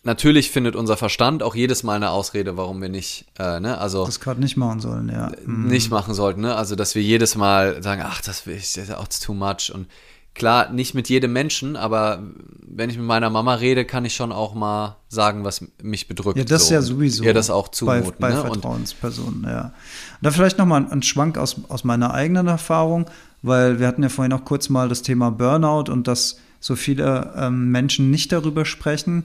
[0.07, 4.05] natürlich findet unser Verstand auch jedes Mal eine Ausrede, warum wir nicht, äh, ne, also
[4.05, 5.67] das gerade nicht machen sollen, ja, mhm.
[5.67, 9.07] nicht machen sollten, ne, also dass wir jedes Mal sagen, ach, das ist ja auch
[9.07, 9.87] too much und
[10.33, 12.23] klar, nicht mit jedem Menschen, aber
[12.65, 16.37] wenn ich mit meiner Mama rede, kann ich schon auch mal sagen, was mich bedrückt.
[16.37, 17.23] Ja, das ist ja sowieso.
[17.23, 18.13] Ja, das auch zumuten.
[18.19, 18.41] Bei, bei ne?
[18.41, 19.65] Vertrauenspersonen, ja.
[19.65, 19.73] Und
[20.21, 23.07] da vielleicht noch mal ein Schwank aus, aus meiner eigenen Erfahrung,
[23.41, 27.33] weil wir hatten ja vorhin auch kurz mal das Thema Burnout und dass so viele
[27.35, 29.23] ähm, Menschen nicht darüber sprechen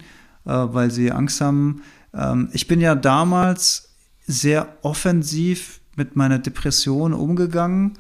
[0.51, 1.83] weil sie Angst haben.
[2.15, 3.91] Ähm, ich bin ja damals
[4.27, 7.99] sehr offensiv mit meiner Depression umgegangen.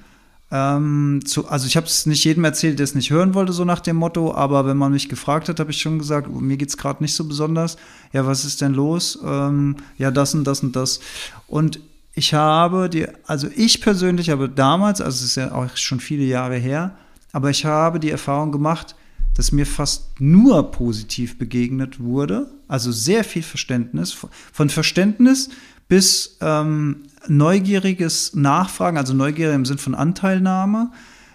[0.51, 3.64] Ähm, zu, also ich habe es nicht jedem erzählt, der es nicht hören wollte, so
[3.64, 6.59] nach dem Motto, aber wenn man mich gefragt hat, habe ich schon gesagt, oh, mir
[6.59, 7.78] geht es gerade nicht so besonders.
[8.12, 9.18] Ja, was ist denn los?
[9.24, 11.01] Ähm, ja, das und das und das.
[11.47, 11.80] Und
[12.12, 16.24] ich habe die, also ich persönlich habe damals, also es ist ja auch schon viele
[16.24, 16.97] Jahre her,
[17.32, 18.95] aber ich habe die Erfahrung gemacht,
[19.37, 22.51] dass mir fast nur positiv begegnet wurde.
[22.68, 24.16] Also sehr viel Verständnis.
[24.53, 25.51] Von Verständnis
[25.89, 30.91] bis ähm, neugieriges Nachfragen, also Neugier im Sinn von Anteilnahme,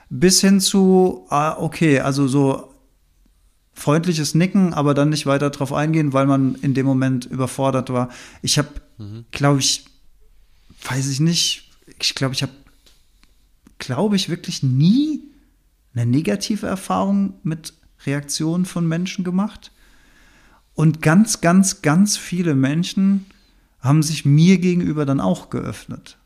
[0.09, 2.73] bis hin zu, ah, okay, also so
[3.73, 8.09] freundliches Nicken, aber dann nicht weiter drauf eingehen, weil man in dem Moment überfordert war.
[8.41, 9.25] Ich habe, mhm.
[9.31, 9.85] glaube ich,
[10.89, 11.69] weiß ich nicht,
[11.99, 12.53] ich glaube, ich habe,
[13.77, 15.21] glaube ich, wirklich nie
[15.93, 17.73] eine negative Erfahrung mit
[18.07, 19.71] Reaktionen von Menschen gemacht.
[20.73, 23.25] Und ganz, ganz, ganz viele Menschen
[23.79, 26.17] haben sich mir gegenüber dann auch geöffnet.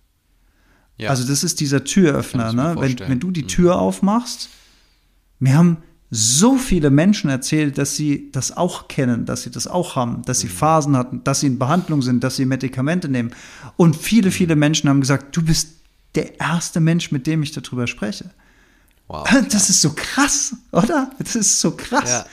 [0.98, 1.10] Ja.
[1.10, 2.76] Also das ist dieser Türöffner, ne?
[2.78, 3.48] wenn, wenn du die mhm.
[3.48, 4.50] Tür aufmachst.
[5.40, 5.78] Mir haben
[6.12, 10.42] so viele Menschen erzählt, dass sie das auch kennen, dass sie das auch haben, dass
[10.42, 10.52] sie mhm.
[10.52, 13.32] Phasen hatten, dass sie in Behandlung sind, dass sie Medikamente nehmen.
[13.78, 14.34] Und viele, mhm.
[14.34, 15.78] viele Menschen haben gesagt, du bist
[16.16, 18.30] der erste Mensch, mit dem ich darüber spreche.
[19.12, 19.28] Wow.
[19.52, 21.12] Das ist so krass, oder?
[21.20, 22.10] Das ist so krass.
[22.10, 22.26] Ja.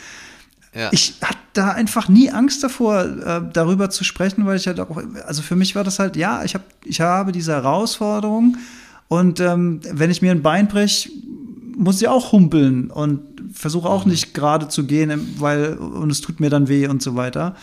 [0.74, 0.91] Ja.
[0.93, 4.97] Ich hatte da einfach nie Angst davor, äh, darüber zu sprechen, weil ich halt auch,
[5.26, 8.59] also für mich war das halt, ja, ich, hab, ich habe diese Herausforderung
[9.09, 11.11] und ähm, wenn ich mir ein Bein breche,
[11.76, 13.22] muss ich auch humpeln und
[13.53, 14.12] versuche auch mhm.
[14.12, 17.57] nicht gerade zu gehen, weil, und es tut mir dann weh und so weiter.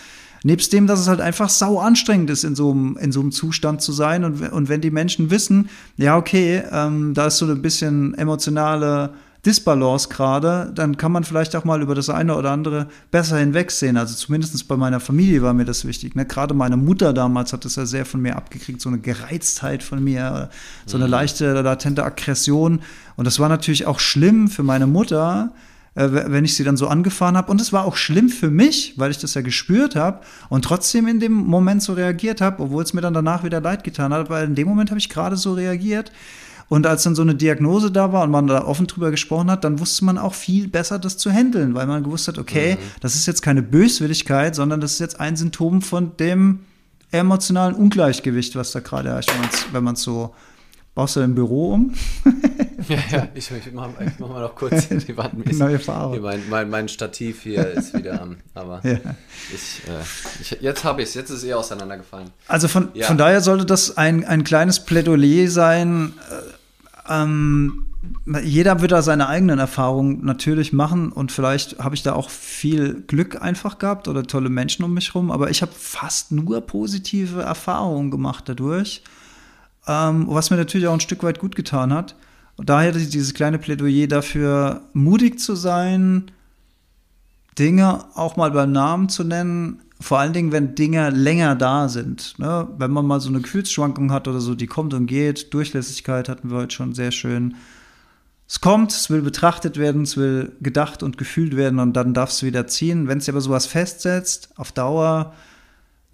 [0.46, 3.32] Nebst dem, dass es halt einfach sau anstrengend ist, in so einem, in so einem
[3.32, 4.24] Zustand zu sein.
[4.24, 9.10] Und, und wenn die Menschen wissen, ja, okay, ähm, da ist so ein bisschen emotionale
[9.44, 13.98] Disbalance gerade, dann kann man vielleicht auch mal über das eine oder andere besser hinwegsehen.
[13.98, 16.14] Also zumindest bei meiner Familie war mir das wichtig.
[16.14, 16.28] Ne?
[16.28, 20.04] Gerade meine Mutter damals hat das ja sehr von mir abgekriegt, so eine Gereiztheit von
[20.04, 20.52] mir,
[20.86, 21.12] so eine mhm.
[21.12, 22.82] leichte, latente Aggression.
[23.16, 25.54] Und das war natürlich auch schlimm für meine Mutter,
[25.96, 27.52] äh, wenn ich sie dann so angefahren habe.
[27.52, 31.08] Und es war auch schlimm für mich, weil ich das ja gespürt habe und trotzdem
[31.08, 34.30] in dem Moment so reagiert habe, obwohl es mir dann danach wieder leid getan hat.
[34.30, 36.12] Weil in dem Moment habe ich gerade so reagiert.
[36.68, 39.64] Und als dann so eine Diagnose da war und man da offen drüber gesprochen hat,
[39.64, 42.86] dann wusste man auch viel besser, das zu handeln, weil man gewusst hat, okay, mhm.
[43.02, 46.62] das ist jetzt keine Böswilligkeit, sondern das ist jetzt ein Symptom von dem
[47.12, 49.32] emotionalen Ungleichgewicht, was da gerade herrscht,
[49.72, 50.34] wenn man es so
[50.96, 51.94] Baust du dein Büro um?
[52.88, 55.46] ja, ja, ich, ich mache mach mal noch kurz die Wand.
[55.60, 56.22] Neue Farbe.
[56.22, 58.38] Mein, mein, mein, Stativ hier ist wieder an.
[58.54, 59.00] Aber ja.
[59.54, 60.02] ich, äh,
[60.40, 62.30] ich, jetzt habe ich es, jetzt ist es eh auseinandergefallen.
[62.48, 63.08] Also von, ja.
[63.08, 66.14] von daher sollte das ein, ein kleines Plädoyer sein.
[67.10, 67.88] Äh, ähm,
[68.42, 73.04] jeder wird da seine eigenen Erfahrungen natürlich machen und vielleicht habe ich da auch viel
[73.06, 77.42] Glück einfach gehabt oder tolle Menschen um mich herum, aber ich habe fast nur positive
[77.42, 79.04] Erfahrungen gemacht dadurch
[79.88, 82.16] ähm, was mir natürlich auch ein Stück weit gut getan hat.
[82.58, 86.32] Und daher dieses kleine Plädoyer dafür, mutig zu sein,
[87.60, 92.38] Dinge auch mal beim Namen zu nennen, vor allen Dingen, wenn Dinge länger da sind.
[92.38, 92.68] Ne?
[92.78, 95.54] Wenn man mal so eine Gefühlsschwankung hat oder so, die kommt und geht.
[95.54, 97.56] Durchlässigkeit hatten wir heute schon sehr schön.
[98.48, 102.30] Es kommt, es will betrachtet werden, es will gedacht und gefühlt werden und dann darf
[102.30, 103.08] es wieder ziehen.
[103.08, 105.34] Wenn es aber sowas festsetzt, auf Dauer,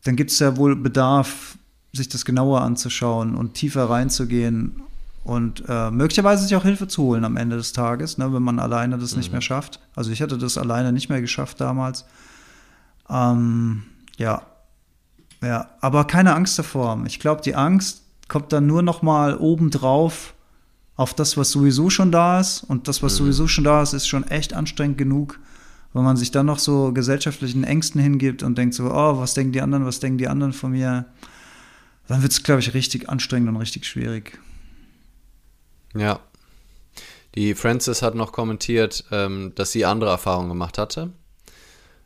[0.04, 1.58] dann gibt es ja wohl Bedarf,
[1.94, 4.82] sich das genauer anzuschauen und tiefer reinzugehen
[5.24, 8.60] und äh, möglicherweise sich auch Hilfe zu holen am Ende des Tages, ne, wenn man
[8.60, 9.20] alleine das mhm.
[9.20, 9.80] nicht mehr schafft.
[9.96, 12.06] Also ich hätte das alleine nicht mehr geschafft damals.
[13.10, 13.84] Ähm,
[14.18, 14.44] ja,
[15.44, 17.02] ja, aber keine Angst davor.
[17.06, 20.34] Ich glaube, die Angst kommt dann nur noch mal obendrauf
[20.96, 22.64] auf das, was sowieso schon da ist.
[22.64, 23.18] Und das, was mhm.
[23.26, 25.40] sowieso schon da ist, ist schon echt anstrengend genug,
[25.94, 29.52] wenn man sich dann noch so gesellschaftlichen Ängsten hingibt und denkt so, oh, was denken
[29.52, 31.06] die anderen, was denken die anderen von mir?
[32.12, 34.38] Dann wird es, glaube ich, richtig anstrengend und richtig schwierig.
[35.96, 36.20] Ja.
[37.36, 41.14] Die Frances hat noch kommentiert, ähm, dass sie andere Erfahrungen gemacht hatte.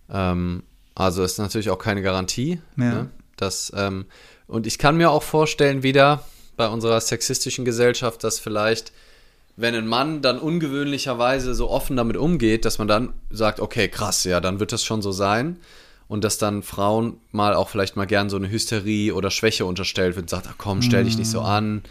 [0.07, 0.61] Ähm,
[0.93, 2.61] also ist natürlich auch keine Garantie.
[2.77, 2.83] Ja.
[2.83, 3.09] Ne?
[3.35, 4.05] Dass, ähm,
[4.45, 6.23] und ich kann mir auch vorstellen, wieder
[6.55, 8.93] bei unserer sexistischen Gesellschaft, dass vielleicht,
[9.55, 14.23] wenn ein Mann dann ungewöhnlicherweise so offen damit umgeht, dass man dann sagt, okay, krass,
[14.23, 15.57] ja, dann wird das schon so sein.
[16.07, 20.15] Und dass dann Frauen mal auch vielleicht mal gern so eine Hysterie oder Schwäche unterstellt
[20.15, 21.45] wird und sagt, ach komm, stell dich nicht so mm.
[21.45, 21.81] an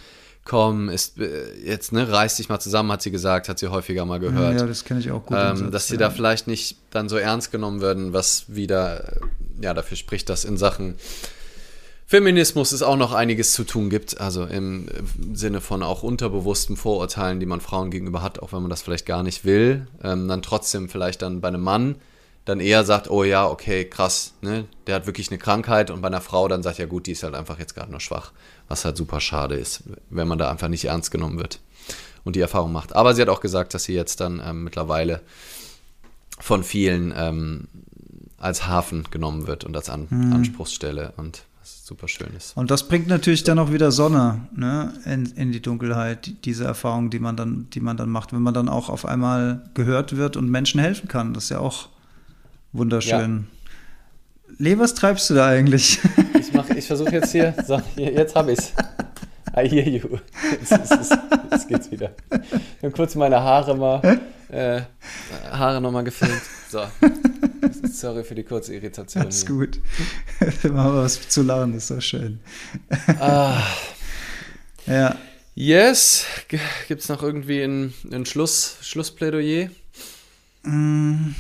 [0.45, 4.05] komm, ist äh, jetzt, ne, reiß dich mal zusammen, hat sie gesagt, hat sie häufiger
[4.05, 4.61] mal gehört.
[4.61, 5.37] Ja, das kenne ich auch gut.
[5.41, 6.01] Ähm, dass sie ja.
[6.01, 9.21] da vielleicht nicht dann so ernst genommen werden, was wieder,
[9.61, 10.97] ja, dafür spricht, dass in Sachen
[12.07, 14.89] Feminismus es auch noch einiges zu tun gibt, also im
[15.33, 19.07] Sinne von auch unterbewussten Vorurteilen, die man Frauen gegenüber hat, auch wenn man das vielleicht
[19.07, 21.97] gar nicht will, ähm, dann trotzdem vielleicht dann bei einem Mann
[22.45, 26.09] dann eher sagt, oh ja, okay, krass, ne, der hat wirklich eine Krankheit und bei
[26.09, 28.33] einer Frau dann sagt, ja gut, die ist halt einfach jetzt gerade nur schwach
[28.69, 31.61] was halt super schade ist, wenn man da einfach nicht ernst genommen wird
[32.25, 32.95] und die Erfahrung macht.
[32.95, 35.21] Aber sie hat auch gesagt, dass sie jetzt dann ähm, mittlerweile
[36.39, 37.69] von vielen ähm,
[38.39, 40.33] als Hafen genommen wird und als An hm.
[40.33, 42.57] Anspruchsstelle und was super schön ist.
[42.57, 47.11] Und das bringt natürlich dann auch wieder Sonne ne, in, in die Dunkelheit, diese Erfahrung,
[47.11, 50.37] die man dann, die man dann macht, wenn man dann auch auf einmal gehört wird
[50.37, 51.33] und Menschen helfen kann.
[51.33, 51.89] Das ist ja auch
[52.75, 53.47] wunderschön.
[54.49, 54.55] Ja.
[54.59, 55.99] Le, was treibst du da eigentlich?
[56.77, 57.55] ich versuche jetzt hier.
[57.67, 58.73] So, hier, jetzt habe ich es.
[59.57, 60.19] I hear you.
[60.51, 61.19] Jetzt, jetzt,
[61.51, 62.11] jetzt, geht's wieder.
[62.31, 64.21] Ich habe kurz meine Haare mal,
[64.51, 64.83] äh,
[65.51, 66.43] Haare nochmal gefilmt.
[66.69, 66.83] So.
[67.91, 69.23] Sorry für die kurze Irritation.
[69.23, 69.57] Alles hier.
[69.57, 69.81] gut.
[70.65, 72.41] Mal was zu lachen, ist doch schön.
[73.21, 73.63] Ah.
[74.87, 75.17] Ja.
[75.55, 76.27] Yes.
[76.89, 79.69] Gibt es noch irgendwie ein, ein Schluss, Schlussplädoyer?
[80.65, 81.35] Mm.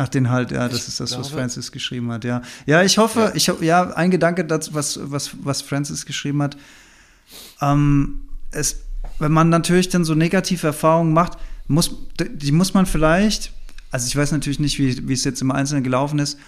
[0.00, 2.40] Ach, den halt, ja, das ich ist das, glaube, was Francis geschrieben hat, ja.
[2.64, 3.32] Ja, ich hoffe, ja.
[3.34, 6.56] ich ja, ein Gedanke, das, was, was, was Francis geschrieben hat.
[7.60, 8.80] Ähm, es,
[9.18, 11.36] wenn man natürlich dann so negative Erfahrungen macht,
[11.68, 13.52] muss, die muss man vielleicht,
[13.90, 16.38] also ich weiß natürlich nicht, wie, wie es jetzt im Einzelnen gelaufen ist,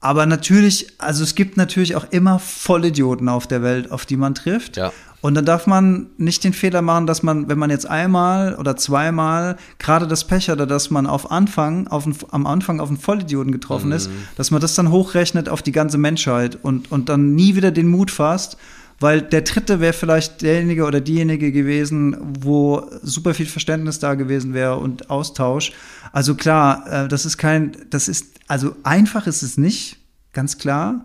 [0.00, 4.34] aber natürlich, also es gibt natürlich auch immer Vollidioten auf der Welt, auf die man
[4.34, 4.76] trifft.
[4.76, 4.92] Ja.
[5.20, 8.76] Und dann darf man nicht den Fehler machen, dass man, wenn man jetzt einmal oder
[8.76, 12.98] zweimal gerade das Pech hatte, dass man auf Anfang, auf ein, am Anfang auf einen
[12.98, 13.94] Vollidioten getroffen mhm.
[13.94, 17.72] ist, dass man das dann hochrechnet auf die ganze Menschheit und, und dann nie wieder
[17.72, 18.56] den Mut fasst,
[19.00, 24.54] weil der dritte wäre vielleicht derjenige oder diejenige gewesen, wo super viel Verständnis da gewesen
[24.54, 25.72] wäre und Austausch.
[26.12, 29.98] Also klar, äh, das ist kein, das ist, also einfach ist es nicht,
[30.32, 31.04] ganz klar.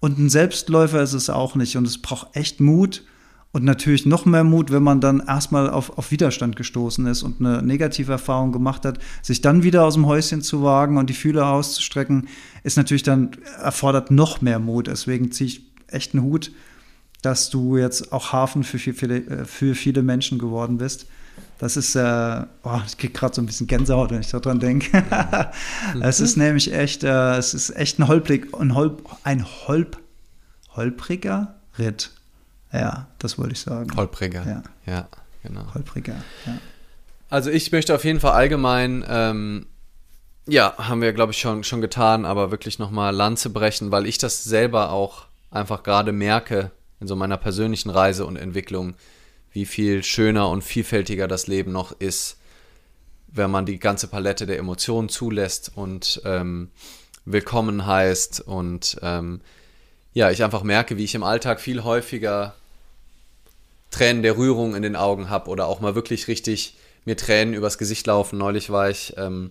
[0.00, 1.76] Und ein Selbstläufer ist es auch nicht.
[1.76, 3.04] Und es braucht echt Mut
[3.52, 7.40] und natürlich noch mehr Mut, wenn man dann erstmal auf, auf Widerstand gestoßen ist und
[7.40, 11.14] eine negative Erfahrung gemacht hat, sich dann wieder aus dem Häuschen zu wagen und die
[11.14, 12.28] Fühler auszustrecken,
[12.62, 13.30] ist natürlich dann,
[13.62, 14.86] erfordert noch mehr Mut.
[14.86, 16.50] Deswegen ziehe ich echt einen Hut,
[17.20, 21.06] dass du jetzt auch Hafen für viele, äh, für viele Menschen geworden bist.
[21.62, 25.04] Das ist, äh, oh, ich kriege gerade so ein bisschen Gänsehaut, wenn ich daran denke.
[26.02, 29.96] es ist nämlich echt, äh, es ist echt ein holprig, ein, holp, ein holp,
[30.74, 32.10] holpriger Ritt.
[32.72, 33.94] Ja, das wollte ich sagen.
[33.94, 34.44] Holpriger.
[34.44, 35.08] Ja, ja
[35.44, 35.72] genau.
[35.72, 36.58] Holpriger, ja.
[37.30, 39.66] Also ich möchte auf jeden Fall allgemein, ähm,
[40.48, 44.18] ja, haben wir, glaube ich, schon, schon getan, aber wirklich nochmal Lanze brechen, weil ich
[44.18, 48.96] das selber auch einfach gerade merke in so meiner persönlichen Reise und Entwicklung,
[49.52, 52.38] wie viel schöner und vielfältiger das Leben noch ist,
[53.28, 56.70] wenn man die ganze Palette der Emotionen zulässt und ähm,
[57.24, 59.40] willkommen heißt und ähm,
[60.14, 62.54] ja, ich einfach merke, wie ich im Alltag viel häufiger
[63.90, 67.78] Tränen der Rührung in den Augen habe oder auch mal wirklich richtig mir Tränen übers
[67.78, 68.38] Gesicht laufen.
[68.38, 69.50] Neulich war ich ähm,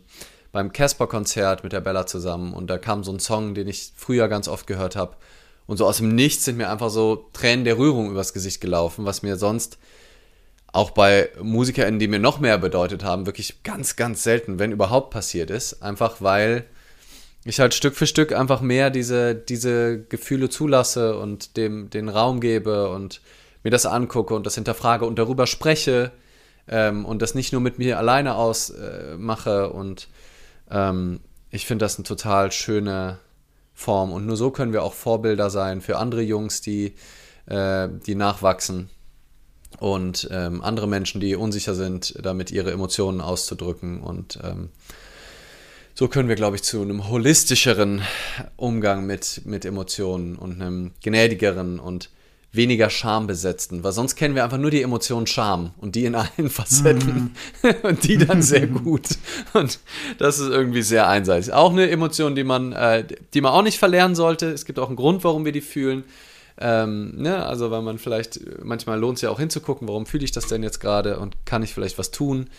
[0.51, 4.27] beim Casper-Konzert mit der Bella zusammen und da kam so ein Song, den ich früher
[4.27, 5.15] ganz oft gehört habe.
[5.71, 9.05] Und so aus dem Nichts sind mir einfach so Tränen der Rührung übers Gesicht gelaufen,
[9.05, 9.77] was mir sonst
[10.73, 15.11] auch bei MusikerInnen, die mir noch mehr bedeutet haben, wirklich ganz, ganz selten, wenn überhaupt
[15.11, 15.81] passiert ist.
[15.81, 16.65] Einfach weil
[17.45, 22.41] ich halt Stück für Stück einfach mehr diese, diese Gefühle zulasse und dem den Raum
[22.41, 23.21] gebe und
[23.63, 26.11] mir das angucke und das hinterfrage und darüber spreche
[26.67, 29.69] ähm, und das nicht nur mit mir alleine ausmache.
[29.71, 30.09] Äh, und
[30.69, 33.19] ähm, ich finde das eine total schöne
[33.73, 34.11] Form.
[34.11, 36.93] Und nur so können wir auch Vorbilder sein für andere Jungs, die,
[37.45, 38.89] äh, die nachwachsen
[39.79, 44.01] und ähm, andere Menschen, die unsicher sind, damit ihre Emotionen auszudrücken.
[44.01, 44.69] Und ähm,
[45.93, 48.01] so können wir, glaube ich, zu einem holistischeren
[48.57, 52.09] Umgang mit, mit Emotionen und einem gnädigeren und
[52.53, 56.49] weniger schambesetzten, weil sonst kennen wir einfach nur die Emotion Scham und die in allen
[56.49, 57.33] Facetten
[57.63, 57.67] mm.
[57.85, 59.07] und die dann sehr gut
[59.53, 59.79] und
[60.17, 61.53] das ist irgendwie sehr einseitig.
[61.53, 64.47] Auch eine Emotion, die man, äh, die man auch nicht verlernen sollte.
[64.47, 66.03] Es gibt auch einen Grund, warum wir die fühlen.
[66.59, 67.45] Ähm, ne?
[67.45, 70.61] Also weil man vielleicht, manchmal lohnt es ja auch hinzugucken, warum fühle ich das denn
[70.61, 72.49] jetzt gerade und kann ich vielleicht was tun.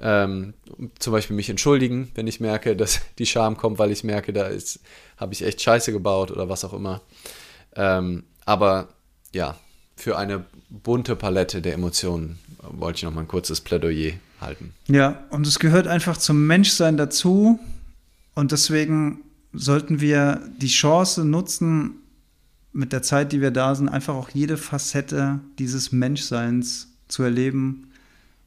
[0.00, 0.54] Ähm,
[0.98, 4.46] zum Beispiel mich entschuldigen, wenn ich merke, dass die Scham kommt, weil ich merke, da
[4.46, 4.80] ist,
[5.16, 7.00] habe ich echt Scheiße gebaut oder was auch immer.
[7.74, 8.88] Ähm, aber
[9.34, 9.56] ja,
[9.96, 14.72] für eine bunte Palette der Emotionen wollte ich noch mal ein kurzes Plädoyer halten.
[14.86, 17.58] Ja, und es gehört einfach zum Menschsein dazu.
[18.34, 19.20] Und deswegen
[19.52, 21.96] sollten wir die Chance nutzen,
[22.72, 27.90] mit der Zeit, die wir da sind, einfach auch jede Facette dieses Menschseins zu erleben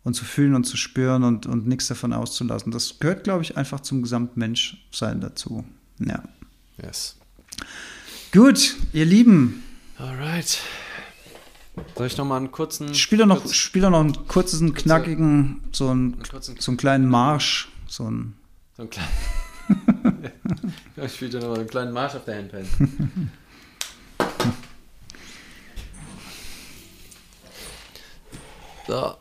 [0.04, 2.72] und zu fühlen und zu spüren und, und nichts davon auszulassen.
[2.72, 5.66] Das gehört, glaube ich, einfach zum Gesamtmenschsein dazu.
[6.00, 6.24] Ja.
[6.82, 7.18] Yes.
[8.32, 9.64] Gut, ihr Lieben.
[10.02, 10.60] Alright.
[11.96, 12.96] Soll ich noch mal einen kurzen.
[12.96, 17.70] Spiel noch, kurz, spiel noch einen kurzen, knackigen, so einen, kurzen, so einen kleinen Marsch.
[17.88, 18.36] So einen.
[18.76, 19.12] So einen kleinen.
[21.06, 22.66] ich spiele noch mal einen kleinen Marsch auf der Handpan.
[28.88, 29.18] so.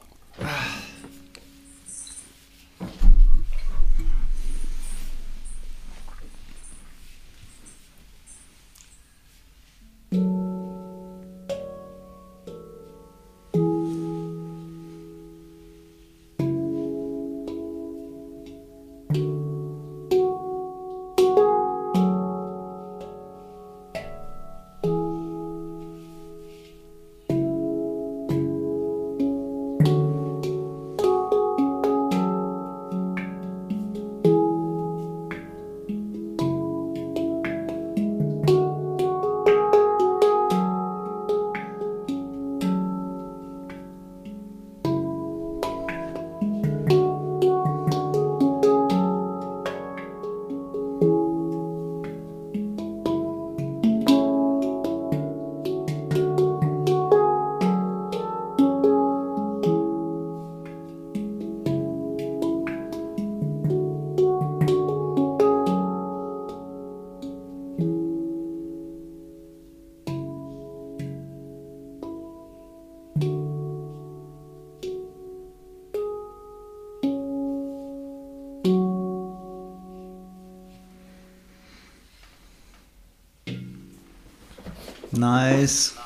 [85.20, 85.96] Nice.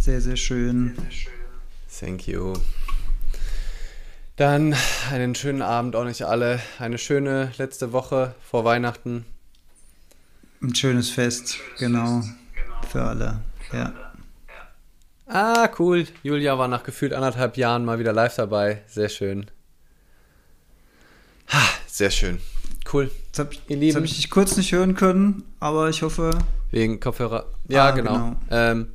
[0.00, 0.96] Sehr, sehr schön.
[2.00, 2.54] Thank you.
[4.36, 4.74] Dann
[5.12, 6.58] einen schönen Abend auch nicht alle.
[6.78, 9.26] Eine schöne letzte Woche vor Weihnachten.
[10.62, 12.22] Ein schönes Fest, genau.
[12.90, 13.42] Für alle.
[13.74, 13.92] Ja.
[15.26, 16.06] Ah, cool.
[16.22, 18.80] Julia war nach gefühlt anderthalb Jahren mal wieder live dabei.
[18.86, 19.50] Sehr schön.
[21.52, 22.40] Ha, sehr schön.
[22.90, 23.10] Cool.
[23.26, 26.30] Jetzt habe ich, hab ich dich kurz nicht hören können, aber ich hoffe,
[26.70, 27.46] Wegen Kopfhörer.
[27.68, 28.12] Ja, ah, genau.
[28.12, 28.36] genau.
[28.50, 28.88] Ähm,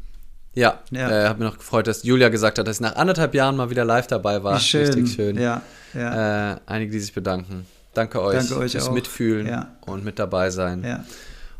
[0.53, 1.09] ja, ja.
[1.09, 3.69] Äh, hat mir noch gefreut, dass Julia gesagt hat, dass sie nach anderthalb Jahren mal
[3.69, 4.59] wieder live dabei war.
[4.59, 4.85] schön.
[4.85, 5.37] Richtig schön.
[5.37, 5.61] Ja,
[5.93, 6.53] ja.
[6.53, 7.65] Äh, einige, die sich bedanken.
[7.93, 8.93] Danke euch Danke euch fürs auch.
[8.93, 9.75] Mitfühlen ja.
[9.85, 10.83] und mit dabei sein.
[10.83, 11.03] Ja.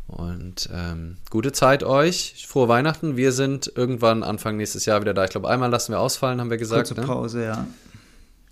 [0.06, 2.46] Und ähm, gute Zeit euch.
[2.46, 3.16] Frohe Weihnachten.
[3.16, 5.24] Wir sind irgendwann Anfang nächstes Jahr wieder da.
[5.24, 6.88] Ich glaube, einmal lassen wir ausfallen, haben wir gesagt.
[6.88, 7.06] Kurze ne?
[7.06, 7.66] Pause, ja.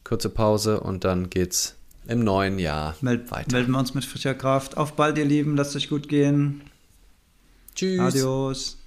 [0.03, 1.77] Kurze Pause und dann geht's
[2.07, 3.53] im neuen Jahr Meld, weiter.
[3.53, 4.77] Melden wir uns mit frischer Kraft.
[4.77, 5.57] Auf bald, ihr Lieben.
[5.57, 6.63] Lasst euch gut gehen.
[7.75, 8.01] Tschüss.
[8.01, 8.84] Adios.